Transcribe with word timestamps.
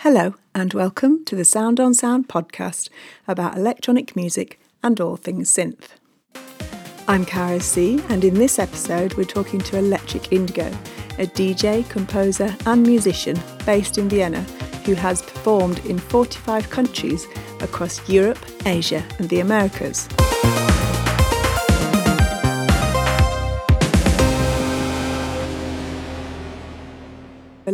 Hello, 0.00 0.34
and 0.54 0.74
welcome 0.74 1.24
to 1.24 1.34
the 1.34 1.44
Sound 1.44 1.80
on 1.80 1.94
Sound 1.94 2.28
podcast 2.28 2.90
about 3.26 3.56
electronic 3.56 4.14
music 4.14 4.60
and 4.82 5.00
all 5.00 5.16
things 5.16 5.50
synth. 5.50 5.88
I'm 7.08 7.24
Caro 7.24 7.58
C, 7.60 8.02
and 8.10 8.22
in 8.22 8.34
this 8.34 8.58
episode, 8.58 9.14
we're 9.14 9.24
talking 9.24 9.58
to 9.60 9.78
Electric 9.78 10.32
Indigo, 10.32 10.66
a 11.18 11.26
DJ, 11.26 11.88
composer, 11.88 12.54
and 12.66 12.82
musician 12.82 13.40
based 13.64 13.96
in 13.96 14.10
Vienna 14.10 14.42
who 14.84 14.94
has 14.94 15.22
performed 15.22 15.78
in 15.86 15.98
45 15.98 16.68
countries 16.68 17.26
across 17.60 18.06
Europe, 18.06 18.38
Asia, 18.66 19.02
and 19.18 19.30
the 19.30 19.40
Americas. 19.40 20.08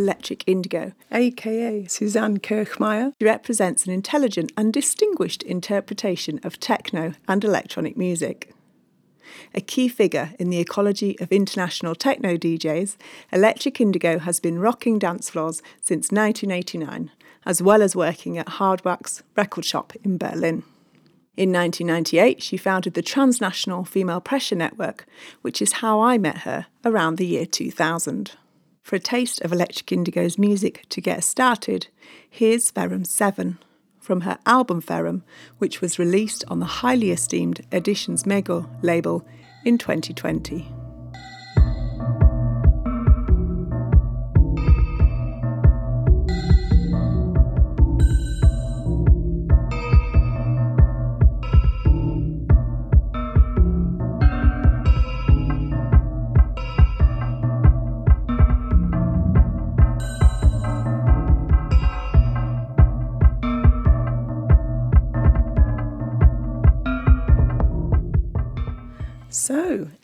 Electric 0.03 0.43
Indigo, 0.49 0.93
aka 1.13 1.87
Susanne 1.87 2.41
Kirchmayr. 2.41 3.13
She 3.21 3.25
represents 3.25 3.87
an 3.87 3.93
intelligent 3.93 4.51
and 4.57 4.73
distinguished 4.73 5.45
interpretation 5.45 6.41
of 6.43 6.59
techno 6.59 7.15
and 7.29 7.45
electronic 7.45 7.97
music. 7.97 8.53
A 9.55 9.61
key 9.61 9.87
figure 9.87 10.33
in 10.41 10.51
the 10.51 10.59
ecology 10.59 11.17
of 11.21 11.31
international 11.31 11.95
techno 11.95 12.37
DJs, 12.37 12.97
Electric 13.33 13.81
Indigo 13.81 14.19
has 14.19 14.41
been 14.41 14.59
rocking 14.59 14.99
dance 14.99 15.31
floors 15.31 15.63
since 15.81 16.11
1989, 16.11 17.13
as 17.47 17.63
well 17.63 17.81
as 17.81 17.95
working 17.95 18.37
at 18.37 18.59
Hardwax 18.59 19.23
record 19.37 19.65
shop 19.65 19.93
in 20.03 20.19
Berlin. 20.19 20.65
In 21.37 21.53
1998, 21.53 22.43
she 22.43 22.57
founded 22.57 22.95
the 22.95 23.03
Transnational 23.03 23.85
Female 23.85 24.21
Pressure 24.21 24.57
Network, 24.57 25.07
which 25.43 25.63
is 25.63 25.75
how 25.75 26.01
I 26.01 26.19
met 26.19 26.39
her 26.39 26.67
around 26.85 27.19
the 27.19 27.27
year 27.27 27.47
2000. 27.47 28.33
For 28.83 28.97
a 28.97 29.01
taste 29.01 29.41
of 29.43 29.53
Electric 29.53 29.87
Indigo's 29.87 30.37
music 30.37 30.85
to 30.91 31.01
get 31.01 31.23
started, 31.23 31.87
here's 32.29 32.71
Ferrum 32.71 33.05
7 33.05 33.59
from 34.01 34.23
her 34.23 34.39
album 34.45 34.81
Ferrum, 34.81 35.23
which 35.59 35.81
was 35.81 36.01
released 36.01 36.45
on 36.49 36.59
the 36.59 36.67
highly 36.67 37.13
esteemed 37.13 37.65
Editions 37.71 38.25
Mego 38.25 38.69
label 38.83 39.25
in 39.65 39.79
2020. 39.79 40.82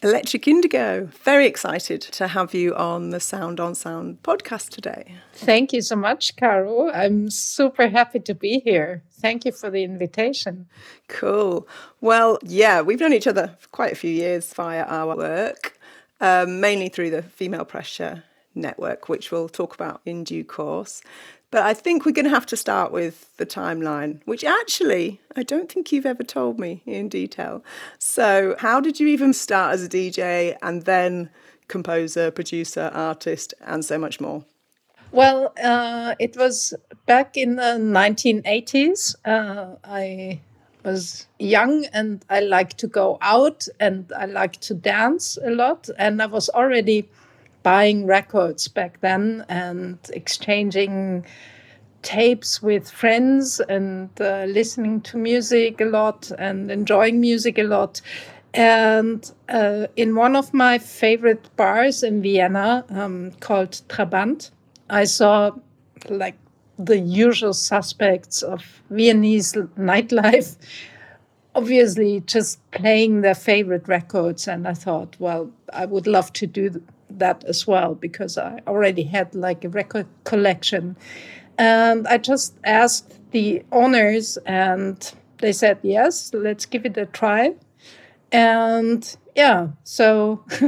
Electric 0.08 0.48
Indigo, 0.48 1.10
very 1.22 1.46
excited 1.46 2.00
to 2.00 2.28
have 2.28 2.54
you 2.54 2.74
on 2.74 3.10
the 3.10 3.20
Sound 3.20 3.60
on 3.60 3.74
Sound 3.74 4.22
podcast 4.22 4.70
today. 4.70 5.16
Thank 5.34 5.74
you 5.74 5.82
so 5.82 5.96
much, 5.96 6.34
Caro. 6.36 6.90
I'm 6.90 7.28
super 7.28 7.88
happy 7.88 8.20
to 8.20 8.34
be 8.34 8.60
here. 8.60 9.02
Thank 9.20 9.44
you 9.44 9.52
for 9.52 9.68
the 9.68 9.84
invitation. 9.84 10.66
Cool. 11.08 11.68
Well, 12.00 12.38
yeah, 12.42 12.80
we've 12.80 13.00
known 13.00 13.12
each 13.12 13.26
other 13.26 13.54
for 13.58 13.68
quite 13.68 13.92
a 13.92 13.96
few 13.96 14.10
years 14.10 14.50
via 14.54 14.84
our 14.84 15.14
work, 15.14 15.78
um, 16.22 16.58
mainly 16.58 16.88
through 16.88 17.10
the 17.10 17.20
Female 17.22 17.66
Pressure 17.66 18.24
Network, 18.54 19.10
which 19.10 19.30
we'll 19.30 19.50
talk 19.50 19.74
about 19.74 20.00
in 20.06 20.24
due 20.24 20.42
course. 20.42 21.02
But 21.50 21.62
I 21.62 21.72
think 21.72 22.04
we're 22.04 22.12
going 22.12 22.26
to 22.26 22.30
have 22.30 22.46
to 22.46 22.56
start 22.56 22.92
with 22.92 23.34
the 23.38 23.46
timeline, 23.46 24.20
which 24.26 24.44
actually 24.44 25.20
I 25.34 25.42
don't 25.42 25.72
think 25.72 25.90
you've 25.90 26.04
ever 26.04 26.22
told 26.22 26.58
me 26.58 26.82
in 26.84 27.08
detail. 27.08 27.64
So, 27.98 28.54
how 28.58 28.80
did 28.80 29.00
you 29.00 29.06
even 29.08 29.32
start 29.32 29.72
as 29.72 29.82
a 29.82 29.88
DJ 29.88 30.56
and 30.60 30.82
then 30.82 31.30
composer, 31.68 32.30
producer, 32.30 32.90
artist, 32.92 33.54
and 33.62 33.84
so 33.84 33.98
much 33.98 34.20
more? 34.20 34.44
Well, 35.10 35.54
uh, 35.62 36.14
it 36.18 36.36
was 36.36 36.74
back 37.06 37.38
in 37.38 37.56
the 37.56 37.78
1980s. 37.78 39.16
Uh, 39.24 39.76
I 39.84 40.40
was 40.84 41.26
young 41.38 41.86
and 41.94 42.24
I 42.28 42.40
liked 42.40 42.76
to 42.78 42.86
go 42.86 43.16
out 43.22 43.66
and 43.80 44.12
I 44.12 44.26
liked 44.26 44.60
to 44.62 44.74
dance 44.74 45.38
a 45.42 45.50
lot. 45.50 45.88
And 45.98 46.20
I 46.20 46.26
was 46.26 46.50
already 46.50 47.08
buying 47.62 48.06
records 48.06 48.68
back 48.68 49.00
then 49.00 49.44
and 49.48 49.98
exchanging 50.12 51.24
tapes 52.02 52.62
with 52.62 52.90
friends 52.90 53.60
and 53.68 54.08
uh, 54.20 54.44
listening 54.44 55.00
to 55.00 55.16
music 55.16 55.80
a 55.80 55.84
lot 55.84 56.30
and 56.38 56.70
enjoying 56.70 57.20
music 57.20 57.58
a 57.58 57.64
lot. 57.64 58.00
And 58.54 59.30
uh, 59.48 59.88
in 59.96 60.14
one 60.14 60.36
of 60.36 60.54
my 60.54 60.78
favorite 60.78 61.54
bars 61.56 62.02
in 62.02 62.22
Vienna 62.22 62.84
um, 62.90 63.32
called 63.40 63.82
Trabant, 63.88 64.50
I 64.88 65.04
saw 65.04 65.50
like 66.08 66.36
the 66.78 66.98
usual 66.98 67.52
suspects 67.52 68.42
of 68.42 68.82
Viennese 68.90 69.52
nightlife, 69.76 70.56
obviously 71.54 72.20
just 72.20 72.58
playing 72.70 73.20
their 73.20 73.34
favorite 73.34 73.86
records. 73.88 74.48
And 74.48 74.66
I 74.66 74.74
thought, 74.74 75.16
well, 75.18 75.50
I 75.72 75.86
would 75.86 76.06
love 76.06 76.32
to 76.34 76.46
do 76.46 76.82
that 77.10 77.44
as 77.44 77.66
well 77.66 77.94
because 77.94 78.38
I 78.38 78.60
already 78.66 79.02
had 79.02 79.34
like 79.34 79.64
a 79.64 79.68
record 79.68 80.06
collection. 80.24 80.96
And 81.58 82.06
I 82.06 82.18
just 82.18 82.54
asked 82.64 83.18
the 83.32 83.64
owners, 83.72 84.38
and 84.46 85.12
they 85.38 85.52
said, 85.52 85.78
yes, 85.82 86.32
let's 86.32 86.66
give 86.66 86.86
it 86.86 86.96
a 86.96 87.06
try. 87.06 87.54
And 88.30 89.16
yeah, 89.34 89.68
so 89.84 90.44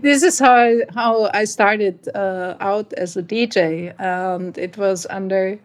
this 0.00 0.22
is 0.22 0.38
how 0.38 0.54
I, 0.54 0.80
how 0.94 1.30
I 1.32 1.44
started 1.44 2.08
uh, 2.14 2.56
out 2.60 2.92
as 2.94 3.16
a 3.16 3.22
DJ, 3.22 3.94
and 3.98 4.56
it 4.58 4.76
was 4.76 5.06
under 5.08 5.58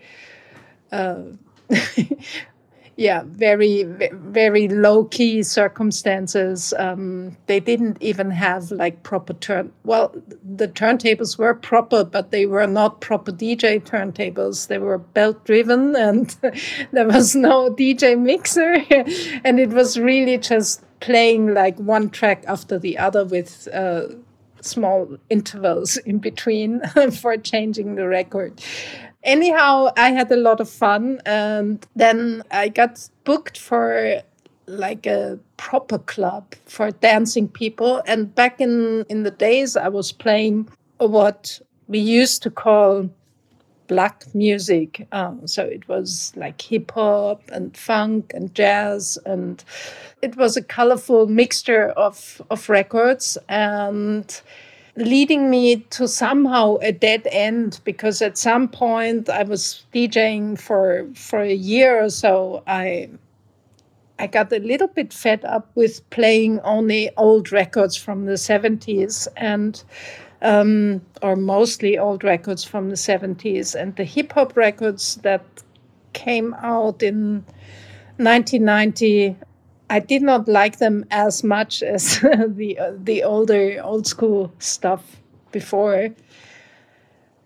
uh, 0.92 1.24
yeah, 2.96 3.24
very, 3.26 3.84
very 3.84 4.68
low 4.68 5.06
key 5.06 5.42
circumstances. 5.42 6.74
Um, 6.78 7.36
they 7.48 7.60
didn't 7.60 7.98
even 8.02 8.30
have 8.32 8.70
like 8.72 9.02
proper 9.02 9.34
turn. 9.34 9.72
Well, 9.84 10.14
the 10.44 10.68
turntables 10.68 11.38
were 11.38 11.56
proper, 11.56 12.04
but 12.04 12.30
they 12.30 12.46
were 12.46 12.68
not 12.68 13.02
proper 13.02 13.32
DJ 13.32 13.84
turntables. 13.84 14.68
They 14.68 14.78
were 14.78 15.00
belt 15.00 15.44
driven, 15.44 15.96
and 15.96 16.36
there 16.92 17.08
was 17.08 17.36
no 17.36 17.74
DJ 17.74 18.20
mixer, 18.20 18.76
and 19.44 19.60
it 19.60 19.70
was 19.70 20.00
really 20.00 20.38
just 20.38 20.84
playing 21.00 21.54
like 21.54 21.78
one 21.78 22.10
track 22.10 22.44
after 22.48 22.78
the 22.78 22.98
other 22.98 23.26
with. 23.26 23.68
Uh, 23.74 24.08
small 24.62 25.18
intervals 25.30 25.98
in 25.98 26.20
between 26.20 26.80
for 27.22 27.36
changing 27.36 27.96
the 27.96 28.08
record 28.08 28.62
anyhow, 29.24 29.90
I 29.98 30.12
had 30.12 30.32
a 30.32 30.38
lot 30.38 30.60
of 30.60 30.70
fun. 30.70 31.22
And 31.26 31.86
then 31.96 32.44
I 32.52 32.70
got 32.70 33.10
booked 33.24 33.58
for 33.58 34.22
like 34.66 35.06
a 35.06 35.40
proper 35.58 35.98
club 35.98 36.56
for 36.66 36.92
dancing 36.92 37.48
people. 37.48 38.02
And 38.06 38.34
back 38.34 38.62
in, 38.62 39.06
in 39.10 39.24
the 39.24 39.32
days, 39.32 39.76
I 39.76 39.90
was 39.90 40.12
playing 40.12 40.70
what 40.98 41.60
we 41.88 42.00
used 42.00 42.44
to 42.44 42.50
call 42.50 43.10
black 43.88 44.24
music. 44.34 45.08
Um, 45.12 45.48
so 45.48 45.64
it 45.64 45.88
was 45.88 46.34
like 46.36 46.62
hip 46.62 46.92
hop 46.92 47.42
and 47.52 47.76
funk 47.76 48.32
and 48.34 48.54
jazz, 48.56 49.18
and 49.26 49.64
it 50.22 50.36
was 50.38 50.58
a 50.58 50.62
colorful 50.62 51.28
mixture 51.28 51.90
of, 51.90 52.42
of 52.50 52.70
records. 52.70 53.38
And 53.50 54.42
leading 54.96 55.50
me 55.50 55.78
to 55.78 56.08
somehow 56.08 56.78
a 56.82 56.92
dead 56.92 57.28
end 57.32 57.80
because 57.84 58.22
at 58.22 58.38
some 58.38 58.68
point 58.68 59.30
I 59.30 59.44
was 59.44 59.86
DJing 59.94 60.60
for 60.60 61.08
for 61.16 61.40
a 61.40 61.54
year 61.54 62.04
or 62.04 62.10
so. 62.10 62.64
I 62.68 63.10
I 64.20 64.28
got 64.28 64.54
a 64.54 64.60
little 64.60 64.88
bit 64.88 65.12
fed 65.12 65.44
up 65.46 65.70
with 65.76 66.08
playing 66.12 66.60
only 66.62 67.10
old 67.18 67.52
records 67.52 67.98
from 67.98 68.26
the 68.26 68.34
70s 68.34 69.28
and 69.36 69.84
um, 70.44 71.02
or 71.22 71.36
mostly 71.36 71.98
old 71.98 72.24
records 72.24 72.64
from 72.64 72.90
the 72.90 72.96
70s 72.96 73.76
and 73.76 73.96
the 73.96 74.04
hip 74.04 74.34
hop 74.34 74.56
records 74.56 75.16
that 75.24 75.44
came 76.12 76.54
out 76.56 77.02
in 77.02 77.44
1990 78.18 79.36
I 79.94 80.00
did 80.00 80.24
not 80.24 80.48
like 80.48 80.80
them 80.80 81.06
as 81.12 81.44
much 81.44 81.84
as 81.84 82.20
the 82.48 82.80
uh, 82.80 82.94
the 82.98 83.22
older 83.22 83.80
old 83.84 84.08
school 84.08 84.52
stuff 84.58 85.22
before. 85.52 86.10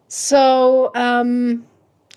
So 0.07 0.91
um, 0.95 1.67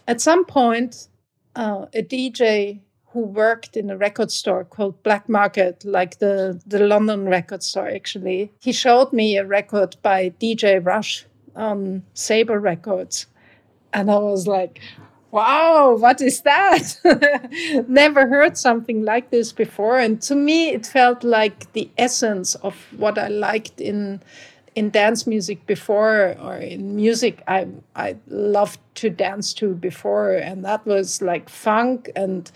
at 0.06 0.20
some 0.20 0.44
point, 0.44 1.08
uh, 1.56 1.86
a 1.92 2.02
DJ 2.04 2.78
who 3.06 3.22
worked 3.22 3.76
in 3.76 3.90
a 3.90 3.96
record 3.96 4.30
store 4.30 4.64
called 4.64 5.02
Black 5.02 5.28
Market, 5.28 5.84
like 5.84 6.20
the 6.20 6.60
the 6.64 6.78
London 6.78 7.28
record 7.28 7.64
store, 7.64 7.88
actually, 7.88 8.52
he 8.60 8.70
showed 8.70 9.12
me 9.12 9.36
a 9.36 9.44
record 9.44 9.96
by 10.00 10.30
DJ 10.40 10.78
Rush 10.80 11.26
on 11.56 12.04
Sabre 12.14 12.60
Records, 12.60 13.26
and 13.92 14.08
I 14.08 14.18
was 14.18 14.46
like, 14.46 14.80
wow, 15.30 15.96
what 15.96 16.20
is 16.20 16.42
that? 16.42 16.98
Never 17.88 18.26
heard 18.26 18.56
something 18.56 19.04
like 19.04 19.30
this 19.30 19.52
before. 19.52 19.98
And 19.98 20.20
to 20.22 20.34
me, 20.34 20.70
it 20.70 20.86
felt 20.86 21.22
like 21.24 21.72
the 21.72 21.90
essence 21.96 22.54
of 22.56 22.74
what 22.96 23.18
I 23.18 23.28
liked 23.28 23.80
in 23.80 24.22
in 24.76 24.88
dance 24.90 25.26
music 25.26 25.66
before 25.66 26.36
or 26.40 26.56
in 26.56 26.94
music 26.94 27.42
I 27.48 27.66
I 27.96 28.16
loved 28.28 28.78
to 28.96 29.10
dance 29.10 29.52
to 29.54 29.74
before 29.74 30.32
and 30.34 30.64
that 30.64 30.86
was 30.86 31.20
like 31.20 31.48
funk 31.48 32.08
and 32.14 32.50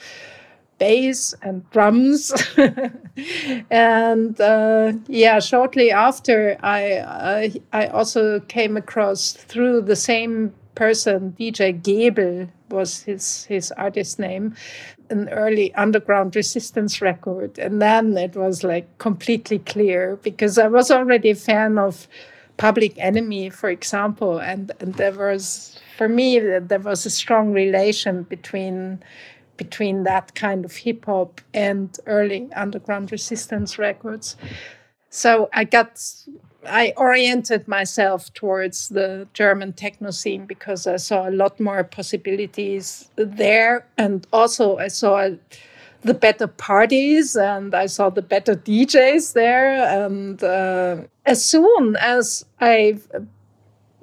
bass 0.78 1.34
and 1.42 1.68
drums 1.70 2.32
and 3.70 4.40
uh, 4.40 4.92
yeah 5.08 5.40
shortly 5.40 5.90
after 5.90 6.56
I, 6.62 6.98
I 6.98 7.52
I 7.72 7.86
also 7.88 8.38
came 8.40 8.76
across 8.76 9.32
through 9.32 9.82
the 9.82 9.96
same 9.96 10.52
person, 10.74 11.34
DJ 11.38 11.72
Gebel 11.82 12.48
was 12.70 13.02
his 13.02 13.44
his 13.44 13.72
artist 13.72 14.18
name, 14.18 14.54
an 15.10 15.28
early 15.30 15.74
underground 15.74 16.34
resistance 16.36 17.00
record, 17.00 17.58
and 17.58 17.80
then 17.80 18.16
it 18.16 18.36
was 18.36 18.64
like 18.64 18.98
completely 18.98 19.58
clear 19.58 20.16
because 20.22 20.58
I 20.58 20.68
was 20.68 20.90
already 20.90 21.30
a 21.30 21.34
fan 21.34 21.78
of 21.78 22.08
Public 22.56 22.94
Enemy, 22.98 23.50
for 23.50 23.70
example, 23.70 24.38
and 24.38 24.72
and 24.80 24.94
there 24.94 25.12
was 25.12 25.78
for 25.96 26.08
me 26.08 26.38
there 26.38 26.78
was 26.78 27.06
a 27.06 27.10
strong 27.10 27.52
relation 27.52 28.22
between 28.24 29.02
between 29.56 30.02
that 30.04 30.34
kind 30.34 30.64
of 30.64 30.76
hip 30.76 31.04
hop 31.06 31.40
and 31.52 31.96
early 32.06 32.48
underground 32.56 33.12
resistance 33.12 33.78
records. 33.78 34.36
So 35.10 35.48
I 35.52 35.64
got 35.64 36.00
I 36.69 36.93
oriented 36.96 37.69
myself 37.69 38.32
towards 38.34 38.88
the 38.88 39.26
German 39.32 39.72
techno 39.72 40.11
scene 40.11 40.46
because 40.46 40.87
I 40.87 40.96
saw 40.96 41.28
a 41.28 41.31
lot 41.31 41.61
more 41.61 41.84
possibilities 41.84 43.11
there. 43.16 43.87
And 43.99 44.26
also, 44.32 44.78
I 44.78 44.88
saw 44.88 45.31
the 46.02 46.14
better 46.14 46.46
parties 46.46 47.34
and 47.34 47.75
I 47.75 47.87
saw 47.87 48.11
the 48.11 48.22
better 48.22 48.55
DJs 48.55 49.32
there. 49.32 49.72
And 50.05 50.43
uh, 50.43 51.02
as 51.25 51.44
soon 51.44 51.96
as 51.96 52.44
I 52.61 52.99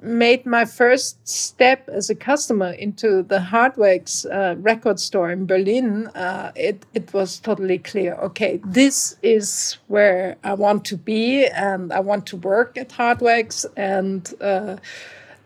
made 0.02 0.44
my 0.44 0.64
first 0.64 1.26
step 1.26 1.88
as 1.88 2.10
a 2.10 2.14
customer 2.14 2.72
into 2.72 3.22
the 3.22 3.38
Hardwax 3.38 4.26
uh, 4.26 4.56
record 4.58 4.98
store 4.98 5.30
in 5.30 5.46
Berlin, 5.46 6.08
uh, 6.08 6.52
it, 6.56 6.84
it 6.92 7.12
was 7.14 7.38
totally 7.38 7.78
clear 7.78 8.14
okay, 8.14 8.60
this 8.64 9.16
is 9.22 9.78
where 9.88 10.36
I 10.44 10.54
want 10.54 10.84
to 10.86 10.96
be, 10.96 11.46
and 11.46 11.92
I 11.92 12.00
want 12.00 12.26
to 12.26 12.36
work 12.36 12.76
at 12.76 12.90
Hardwax, 12.90 13.64
and 13.76 14.32
uh, 14.40 14.76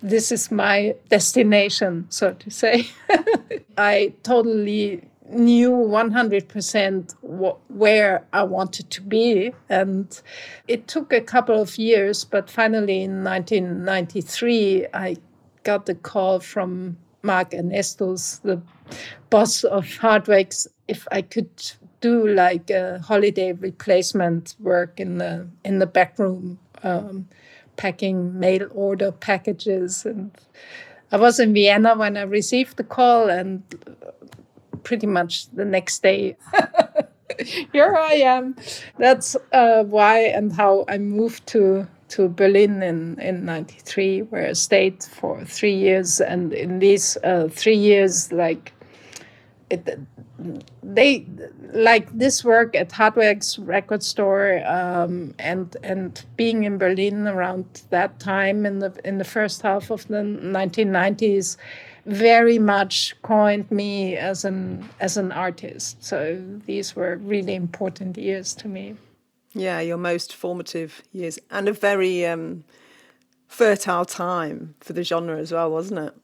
this 0.02 0.32
is 0.32 0.50
my 0.50 0.94
destination, 1.08 2.06
so 2.08 2.32
to 2.32 2.50
say. 2.50 2.86
I 3.78 4.14
totally 4.22 5.02
knew 5.30 5.70
100% 5.70 7.14
where 7.68 8.24
I 8.32 8.42
wanted 8.42 8.90
to 8.90 9.02
be. 9.02 9.52
And 9.68 10.20
it 10.68 10.88
took 10.88 11.12
a 11.12 11.20
couple 11.20 11.60
of 11.60 11.78
years, 11.78 12.24
but 12.24 12.50
finally 12.50 13.02
in 13.02 13.24
1993, 13.24 14.86
I 14.94 15.16
got 15.64 15.86
the 15.86 15.94
call 15.94 16.40
from 16.40 16.96
Mark 17.22 17.50
Ernestus, 17.50 18.40
the 18.42 18.62
boss 19.30 19.64
of 19.64 19.84
Hardwax, 19.84 20.68
if 20.86 21.06
I 21.10 21.22
could 21.22 21.50
do 22.00 22.28
like 22.28 22.70
a 22.70 23.00
holiday 23.00 23.52
replacement 23.52 24.54
work 24.60 25.00
in 25.00 25.18
the 25.18 25.48
in 25.64 25.80
the 25.80 25.86
back 25.86 26.18
room, 26.18 26.58
um, 26.84 27.28
packing 27.76 28.38
mail 28.38 28.68
order 28.72 29.10
packages. 29.10 30.06
And 30.06 30.30
I 31.10 31.16
was 31.16 31.40
in 31.40 31.52
Vienna 31.52 31.96
when 31.96 32.16
I 32.16 32.22
received 32.22 32.76
the 32.76 32.84
call, 32.84 33.28
and 33.28 33.62
pretty 34.86 35.06
much 35.06 35.50
the 35.50 35.64
next 35.64 36.02
day. 36.02 36.36
Here 37.72 37.94
I 37.94 38.14
am. 38.36 38.54
That's 38.98 39.36
uh, 39.52 39.82
why 39.82 40.20
and 40.20 40.52
how 40.52 40.84
I 40.88 40.98
moved 40.98 41.46
to 41.48 41.86
to 42.10 42.28
Berlin 42.28 42.82
in 42.82 43.18
in 43.20 43.44
'93, 43.44 44.22
where 44.30 44.48
I 44.48 44.52
stayed 44.52 45.02
for 45.02 45.44
three 45.44 45.74
years. 45.74 46.20
And 46.20 46.52
in 46.52 46.78
these 46.78 47.18
uh, 47.24 47.48
three 47.50 47.76
years, 47.76 48.32
like 48.32 48.72
it, 49.70 49.98
they 50.84 51.26
like 51.72 52.06
this 52.16 52.44
work 52.44 52.76
at 52.76 52.90
Hardwax 52.90 53.58
record 53.60 54.04
store 54.04 54.62
um, 54.64 55.34
and 55.40 55.76
and 55.82 56.24
being 56.36 56.62
in 56.62 56.78
Berlin 56.78 57.26
around 57.26 57.82
that 57.90 58.20
time 58.20 58.64
in 58.64 58.78
the 58.78 58.92
in 59.04 59.18
the 59.18 59.24
first 59.24 59.62
half 59.62 59.90
of 59.90 60.06
the 60.06 60.22
1990s 60.22 61.56
very 62.06 62.58
much 62.58 63.14
coined 63.22 63.70
me 63.70 64.16
as 64.16 64.44
an 64.44 64.88
as 65.00 65.16
an 65.16 65.32
artist. 65.32 66.02
So 66.02 66.42
these 66.64 66.94
were 66.96 67.16
really 67.16 67.54
important 67.54 68.16
years 68.16 68.54
to 68.54 68.68
me. 68.68 68.94
Yeah, 69.52 69.80
your 69.80 69.96
most 69.96 70.34
formative 70.34 71.02
years 71.12 71.38
and 71.50 71.68
a 71.68 71.72
very 71.72 72.26
um, 72.26 72.64
fertile 73.48 74.04
time 74.04 74.74
for 74.80 74.92
the 74.92 75.02
genre 75.02 75.38
as 75.38 75.50
well, 75.52 75.70
wasn't 75.70 76.00
it? 76.00 76.14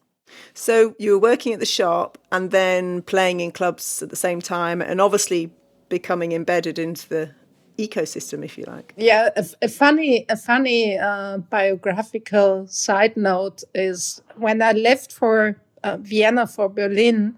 So 0.55 0.95
you 0.99 1.13
were 1.13 1.31
working 1.31 1.53
at 1.53 1.61
the 1.61 1.67
shop 1.67 2.19
and 2.31 2.51
then 2.51 3.03
playing 3.03 3.41
in 3.41 3.51
clubs 3.53 4.03
at 4.03 4.11
the 4.11 4.17
same 4.17 4.41
time, 4.41 4.81
and 4.81 5.01
obviously 5.01 5.51
becoming 5.89 6.33
embedded 6.33 6.79
into 6.79 7.09
the 7.09 7.31
ecosystem, 7.79 8.45
if 8.45 8.57
you 8.57 8.65
like. 8.65 8.95
Yeah, 8.97 9.31
a, 9.37 9.45
a 9.63 9.69
funny, 9.69 10.25
a 10.29 10.37
funny 10.37 10.99
uh, 10.99 11.39
biographical 11.39 12.67
side 12.67 13.17
note 13.17 13.63
is 13.75 14.23
when 14.37 14.63
I 14.63 14.73
left 14.73 15.13
for 15.13 15.57
uh, 15.85 15.99
Vienna 16.01 16.47
for 16.47 16.69
Berlin, 16.69 17.37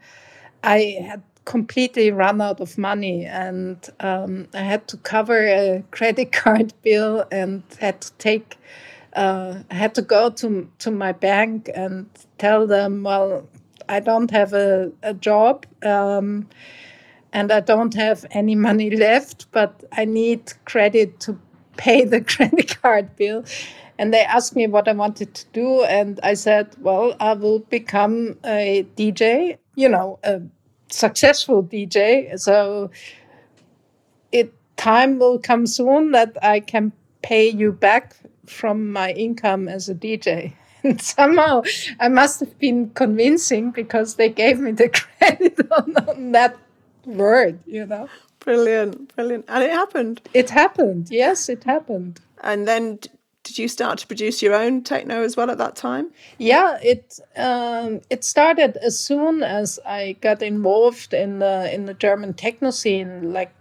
I 0.62 0.99
had 1.06 1.23
completely 1.44 2.11
run 2.11 2.41
out 2.41 2.61
of 2.61 2.79
money 2.79 3.26
and 3.26 3.79
um, 4.00 4.49
I 4.55 4.61
had 4.61 4.88
to 4.88 4.96
cover 4.99 5.46
a 5.46 5.85
credit 5.91 6.32
card 6.44 6.75
bill 6.82 7.25
and 7.32 7.62
had 7.81 8.00
to 8.02 8.12
take 8.14 8.58
uh, 9.14 9.62
I 9.70 9.75
had 9.75 9.94
to 9.96 10.02
go 10.02 10.31
to 10.31 10.69
to 10.81 10.91
my 10.91 11.12
bank 11.12 11.70
and 11.75 12.08
tell 12.38 12.67
them, 12.67 13.02
well, 13.05 13.49
I 13.88 14.00
don't 14.00 14.31
have 14.32 14.52
a, 14.55 14.93
a 15.02 15.14
job 15.14 15.67
um, 15.85 16.49
and 17.32 17.52
I 17.52 17.61
don't 17.61 17.94
have 17.94 18.26
any 18.32 18.55
money 18.69 18.90
left, 18.90 19.47
but 19.52 19.85
I 19.93 20.05
need 20.06 20.52
credit 20.67 21.20
to 21.20 21.38
pay 21.76 22.05
the 22.05 22.20
credit 22.35 22.81
card 22.82 23.17
bill. 23.17 23.44
And 23.99 24.12
they 24.12 24.23
asked 24.23 24.56
me 24.56 24.67
what 24.67 24.88
I 24.88 24.93
wanted 24.93 25.35
to 25.35 25.46
do. 25.52 25.85
And 25.85 26.19
I 26.23 26.35
said, 26.35 26.75
well, 26.81 27.14
I 27.20 27.35
will 27.35 27.61
become 27.61 28.38
a 28.44 28.87
DJ, 28.96 29.58
you 29.76 29.88
know, 29.88 30.19
a 30.25 30.41
successful 30.88 31.62
DJ. 31.62 32.38
So 32.38 32.90
it 34.33 34.52
time 34.76 35.19
will 35.19 35.38
come 35.38 35.66
soon 35.66 36.12
that 36.12 36.37
I 36.42 36.61
can 36.61 36.92
pay 37.23 37.49
you 37.49 37.73
back 37.73 38.16
from 38.47 38.92
my 38.92 39.12
income 39.12 39.69
as 39.69 39.88
a 39.88 39.95
DJ. 39.95 40.52
And 40.85 41.00
somehow 41.00 41.62
I 41.99 42.09
must 42.09 42.40
have 42.40 42.59
been 42.59 42.90
convincing 42.90 43.71
because 43.71 44.16
they 44.16 44.28
gave 44.28 44.61
me 44.61 44.73
the 44.73 44.90
credit 45.19 45.59
on, 45.73 45.97
on 45.97 46.33
that 46.33 46.59
word, 47.07 47.59
you 47.64 47.87
know. 47.87 48.07
Brilliant, 48.40 49.16
brilliant. 49.16 49.47
And 49.49 49.64
it 49.64 49.71
happened. 49.71 50.21
It 50.35 50.50
happened. 50.50 51.09
Yes, 51.11 51.49
it 51.49 51.64
happened. 51.64 52.21
And 52.42 52.69
then 52.69 52.99
did 53.45 53.59
you 53.59 53.69
start 53.69 53.99
to 53.99 54.07
produce 54.07 54.43
your 54.43 54.55
own 54.55 54.83
techno 54.83 55.23
as 55.23 55.37
well 55.37 55.51
at 55.51 55.59
that 55.59 55.77
time? 55.77 56.11
Yeah, 56.39 56.79
it 56.83 57.21
um, 57.37 58.01
it 58.11 58.25
started 58.25 58.77
as 58.79 58.99
soon 58.99 59.43
as 59.43 59.79
I 59.87 60.17
got 60.21 60.43
involved 60.43 61.15
in 61.15 61.39
the 61.39 61.73
in 61.73 61.85
the 61.85 61.95
German 61.95 62.35
techno 62.35 62.71
scene. 62.71 63.33
Like 63.33 63.53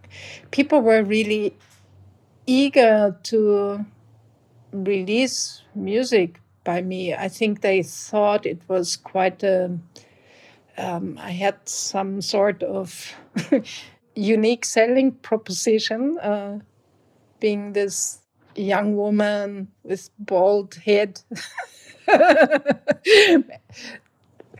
people 0.52 0.82
were 0.82 1.04
really 1.04 1.56
eager 2.48 3.16
to 3.24 3.86
release 4.72 5.62
music 5.76 6.40
by 6.64 6.82
me. 6.82 7.14
I 7.14 7.28
think 7.28 7.62
they 7.62 7.84
thought 7.84 8.46
it 8.46 8.62
was 8.68 8.96
quite 8.96 9.44
a. 9.44 9.78
Um, 10.78 11.20
I 11.22 11.32
had 11.32 11.58
some 11.70 12.22
sort 12.22 12.64
of 12.64 13.14
unique 14.16 14.66
selling 14.66 15.12
proposition, 15.12 16.18
uh, 16.18 16.60
being 17.40 17.74
this 17.74 18.23
young 18.56 18.96
woman 18.96 19.68
with 19.84 20.10
bald 20.20 20.76
head 20.86 21.22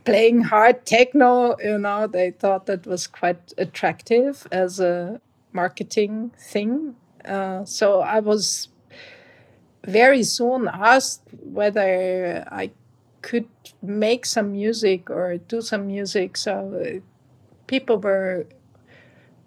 playing 0.04 0.42
hard 0.42 0.84
techno 0.84 1.56
you 1.62 1.78
know 1.78 2.06
they 2.06 2.30
thought 2.30 2.66
that 2.66 2.86
was 2.86 3.06
quite 3.06 3.52
attractive 3.58 4.46
as 4.50 4.80
a 4.80 5.20
marketing 5.52 6.32
thing. 6.38 6.96
Uh, 7.24 7.64
so 7.64 8.00
i 8.00 8.20
was 8.20 8.68
very 9.86 10.22
soon 10.22 10.68
asked 10.68 11.22
whether 11.42 12.44
i 12.50 12.70
could 13.24 13.48
make 13.80 14.26
some 14.26 14.52
music 14.52 15.08
or 15.08 15.38
do 15.38 15.62
some 15.62 15.86
music. 15.86 16.36
So 16.36 17.00
people 17.66 17.98
were 17.98 18.46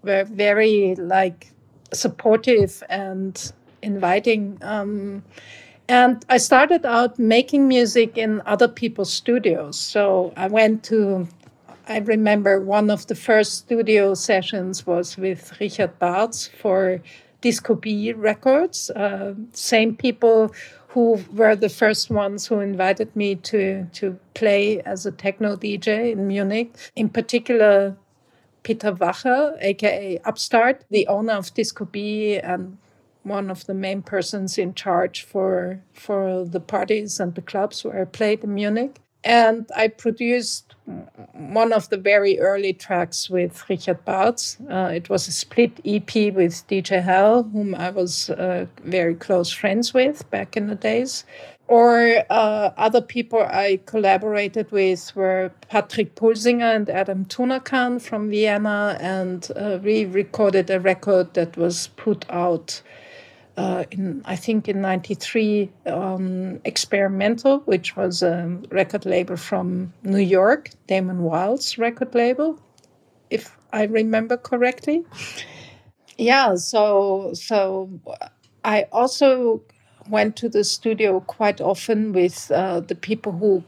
were 0.01 0.23
very 0.23 0.95
like 0.95 1.51
supportive 1.93 2.83
and 2.89 3.53
inviting. 3.87 4.59
Um, 4.61 5.23
and 5.89 6.23
I 6.29 6.37
started 6.37 6.85
out 6.85 7.17
making 7.17 7.67
music 7.67 8.17
in 8.17 8.41
other 8.45 8.67
people's 8.67 9.11
studios. 9.11 9.79
So 9.79 10.33
I 10.35 10.47
went 10.47 10.83
to 10.85 11.27
I 11.89 11.99
remember 11.99 12.59
one 12.59 12.89
of 12.89 13.07
the 13.07 13.15
first 13.15 13.59
studio 13.59 14.13
sessions 14.13 14.85
was 14.85 15.15
with 15.15 15.57
Richard 15.61 15.97
Bartz 15.99 16.49
for 16.49 17.01
Disco 17.39 17.75
B 17.75 18.11
Records. 18.11 18.89
Uh, 18.89 19.35
same 19.53 19.95
people 19.95 20.53
who 20.89 21.23
were 21.31 21.55
the 21.55 21.69
first 21.69 22.09
ones 22.09 22.45
who 22.47 22.59
invited 22.59 23.15
me 23.15 23.35
to 23.35 23.85
to 23.93 24.19
play 24.33 24.81
as 24.81 25.05
a 25.05 25.11
techno 25.11 25.55
DJ 25.55 26.11
in 26.11 26.27
Munich. 26.27 26.73
In 26.95 27.07
particular, 27.07 27.95
Peter 28.63 28.91
Wacha, 28.91 29.55
aka 29.61 30.19
Upstart, 30.25 30.83
the 30.89 31.07
owner 31.07 31.33
of 31.33 31.53
Disco 31.53 31.85
B 31.85 32.37
and 32.37 32.77
one 33.27 33.49
of 33.49 33.65
the 33.65 33.73
main 33.73 34.01
persons 34.01 34.57
in 34.57 34.73
charge 34.73 35.23
for 35.23 35.81
for 35.93 36.45
the 36.45 36.59
parties 36.59 37.19
and 37.19 37.35
the 37.35 37.41
clubs 37.41 37.83
where 37.83 38.01
I 38.01 38.05
played 38.05 38.43
in 38.43 38.55
Munich. 38.55 38.99
And 39.23 39.69
I 39.75 39.89
produced 39.89 40.75
one 41.33 41.73
of 41.73 41.89
the 41.89 41.97
very 41.97 42.39
early 42.39 42.71
tracks 42.71 43.29
with 43.29 43.67
Richard 43.69 44.05
Bartz. 44.05 44.57
Uh, 44.71 44.93
it 44.93 45.09
was 45.09 45.27
a 45.27 45.31
split 45.31 45.81
EP 45.83 46.33
with 46.33 46.65
DJ 46.67 47.03
Hell, 47.03 47.43
whom 47.43 47.75
I 47.75 47.89
was 47.89 48.29
uh, 48.29 48.67
very 48.83 49.15
close 49.15 49.51
friends 49.51 49.93
with 49.93 50.29
back 50.29 50.55
in 50.55 50.67
the 50.67 50.75
days. 50.75 51.25
Or 51.67 52.23
uh, 52.29 52.71
other 52.77 53.01
people 53.01 53.41
I 53.41 53.81
collaborated 53.85 54.71
with 54.71 55.13
were 55.13 55.51
Patrick 55.67 56.15
Pulsinger 56.15 56.73
and 56.73 56.87
Erdem 56.87 57.27
Tunakan 57.27 58.01
from 58.01 58.29
Vienna, 58.29 58.97
and 59.01 59.49
uh, 59.57 59.77
we 59.83 60.05
recorded 60.05 60.69
a 60.69 60.79
record 60.79 61.33
that 61.33 61.57
was 61.57 61.87
put 61.97 62.25
out 62.29 62.81
uh, 63.57 63.83
in 63.91 64.21
I 64.25 64.35
think 64.35 64.67
in 64.67 64.81
'93 64.81 65.71
um, 65.87 66.61
Experimental, 66.63 67.59
which 67.65 67.95
was 67.95 68.21
a 68.21 68.57
record 68.71 69.05
label 69.05 69.35
from 69.35 69.93
New 70.03 70.19
York, 70.19 70.69
Damon 70.87 71.23
Wild's 71.23 71.77
record 71.77 72.13
label, 72.13 72.59
if 73.29 73.57
I 73.73 73.83
remember 73.83 74.37
correctly. 74.37 75.05
Yeah, 76.17 76.55
so 76.55 77.31
so 77.33 77.89
I 78.63 78.85
also 78.91 79.61
went 80.09 80.35
to 80.37 80.49
the 80.49 80.63
studio 80.63 81.19
quite 81.21 81.59
often 81.59 82.13
with 82.13 82.51
uh, 82.51 82.79
the 82.79 82.95
people 82.95 83.31
who 83.33 83.63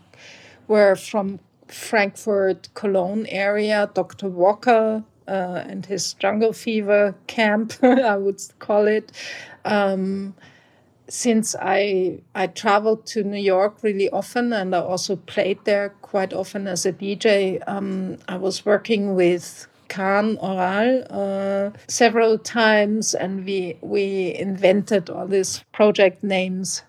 were 0.68 0.96
from 0.96 1.40
Frankfurt, 1.68 2.70
Cologne 2.74 3.26
area, 3.28 3.90
Dr. 3.94 4.30
Walker, 4.30 5.04
uh, 5.30 5.64
and 5.68 5.86
his 5.86 6.14
jungle 6.14 6.54
fever 6.54 7.16
camp, 7.28 7.74
I 7.84 8.18
would 8.18 8.42
call 8.60 8.88
it. 8.88 9.12
Um, 9.66 10.34
since 11.08 11.56
I 11.60 12.20
I 12.36 12.48
traveled 12.48 13.06
to 13.08 13.24
New 13.24 13.42
York 13.42 13.78
really 13.82 14.10
often 14.12 14.54
and 14.54 14.76
I 14.76 14.80
also 14.80 15.16
played 15.16 15.60
there 15.66 15.90
quite 16.02 16.34
often 16.34 16.68
as 16.68 16.86
a 16.86 16.94
DJ, 16.94 17.64
um, 17.68 18.18
I 18.28 18.38
was 18.38 18.66
working 18.66 19.16
with 19.16 19.68
Khan 19.90 20.38
Oral 20.38 21.04
uh, 21.10 21.72
several 21.88 22.38
times, 22.38 23.14
and 23.14 23.44
we 23.46 23.78
we 23.82 24.36
invented 24.36 25.10
all 25.10 25.28
these 25.28 25.64
project 25.74 26.24
names. 26.24 26.84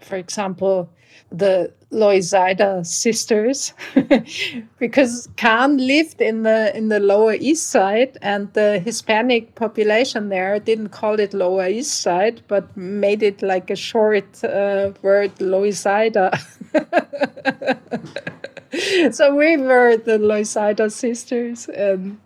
For 0.00 0.16
example, 0.16 0.90
the 1.30 1.72
Loisaida 1.90 2.86
sisters 2.86 3.74
because 4.78 5.28
Khan 5.36 5.76
lived 5.76 6.20
in 6.20 6.42
the 6.42 6.74
in 6.76 6.88
the 6.88 7.00
Lower 7.00 7.34
East 7.34 7.70
Side 7.70 8.18
and 8.22 8.52
the 8.54 8.78
Hispanic 8.78 9.54
population 9.54 10.30
there 10.30 10.58
didn't 10.58 10.88
call 10.88 11.20
it 11.20 11.34
Lower 11.34 11.68
East 11.68 12.00
Side 12.00 12.42
but 12.48 12.74
made 12.76 13.22
it 13.22 13.42
like 13.42 13.70
a 13.70 13.76
short 13.76 14.42
uh, 14.44 14.92
word 15.02 15.34
Loisaida. 15.36 16.32
so 19.12 19.34
we 19.34 19.56
were 19.58 19.96
the 19.96 20.18
Loisaida 20.18 20.90
sisters 20.90 21.68
and 21.68 22.18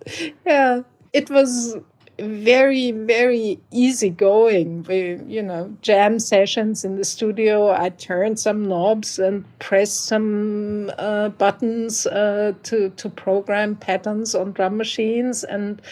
yeah 0.44 0.82
it 1.12 1.30
was 1.30 1.76
very 2.18 2.92
very 2.92 3.60
easy 3.70 4.08
going 4.08 4.82
we 4.84 5.16
you 5.26 5.42
know 5.42 5.74
jam 5.82 6.18
sessions 6.18 6.84
in 6.84 6.96
the 6.96 7.04
studio. 7.04 7.70
I 7.70 7.90
turn 7.90 8.36
some 8.36 8.66
knobs 8.66 9.18
and 9.18 9.44
press 9.58 9.92
some 9.92 10.90
uh, 10.98 11.28
buttons 11.30 12.06
uh, 12.06 12.54
to 12.64 12.90
to 12.90 13.08
program 13.10 13.76
patterns 13.76 14.34
on 14.34 14.52
drum 14.52 14.76
machines. 14.76 15.44
And 15.44 15.82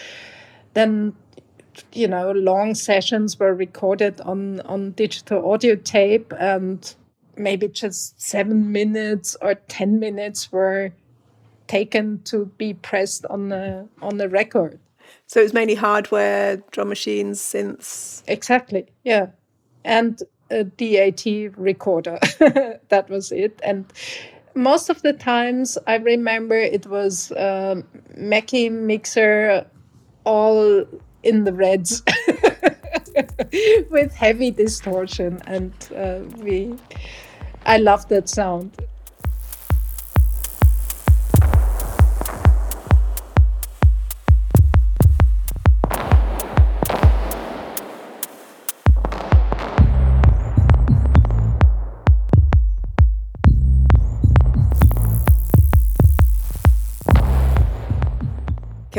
then 0.73 1.15
you 1.93 2.07
know 2.07 2.31
long 2.31 2.73
sessions 2.73 3.39
were 3.39 3.53
recorded 3.53 4.19
on 4.21 4.61
on 4.61 4.91
digital 4.91 5.51
audio 5.51 5.75
tape. 5.75 6.33
And 6.39 6.95
maybe 7.37 7.67
just 7.67 8.21
7 8.21 8.71
minutes 8.71 9.35
or 9.41 9.55
10 9.55 9.99
minutes 9.99 10.53
were 10.53 10.93
taken 11.67 12.21
to 12.23 12.45
be 12.57 12.73
pressed 12.73 13.25
on 13.25 13.49
the 13.49 13.87
on 14.01 14.17
the 14.17 14.29
record 14.29 14.79
so 15.27 15.39
it 15.39 15.43
was 15.43 15.53
mainly 15.53 15.75
hardware, 15.75 16.57
drum 16.71 16.89
machines, 16.89 17.39
synths. 17.39 18.23
Exactly. 18.27 18.87
Yeah, 19.03 19.27
and 19.83 20.21
a 20.51 20.63
DAT 20.63 21.25
recorder. 21.57 22.19
that 22.89 23.05
was 23.09 23.31
it. 23.31 23.59
And 23.63 23.85
most 24.53 24.89
of 24.89 25.01
the 25.01 25.13
times, 25.13 25.77
I 25.87 25.95
remember 25.95 26.55
it 26.55 26.87
was 26.87 27.31
um, 27.37 27.83
Mackie 28.15 28.69
mixer, 28.69 29.65
all 30.23 30.85
in 31.23 31.43
the 31.43 31.53
reds. 31.53 32.03
with 33.89 34.13
heavy 34.13 34.51
distortion 34.51 35.41
and 35.47 35.71
uh, 35.95 36.19
we 36.43 36.75
i 37.65 37.77
love 37.77 38.07
that 38.09 38.27
sound 38.27 38.75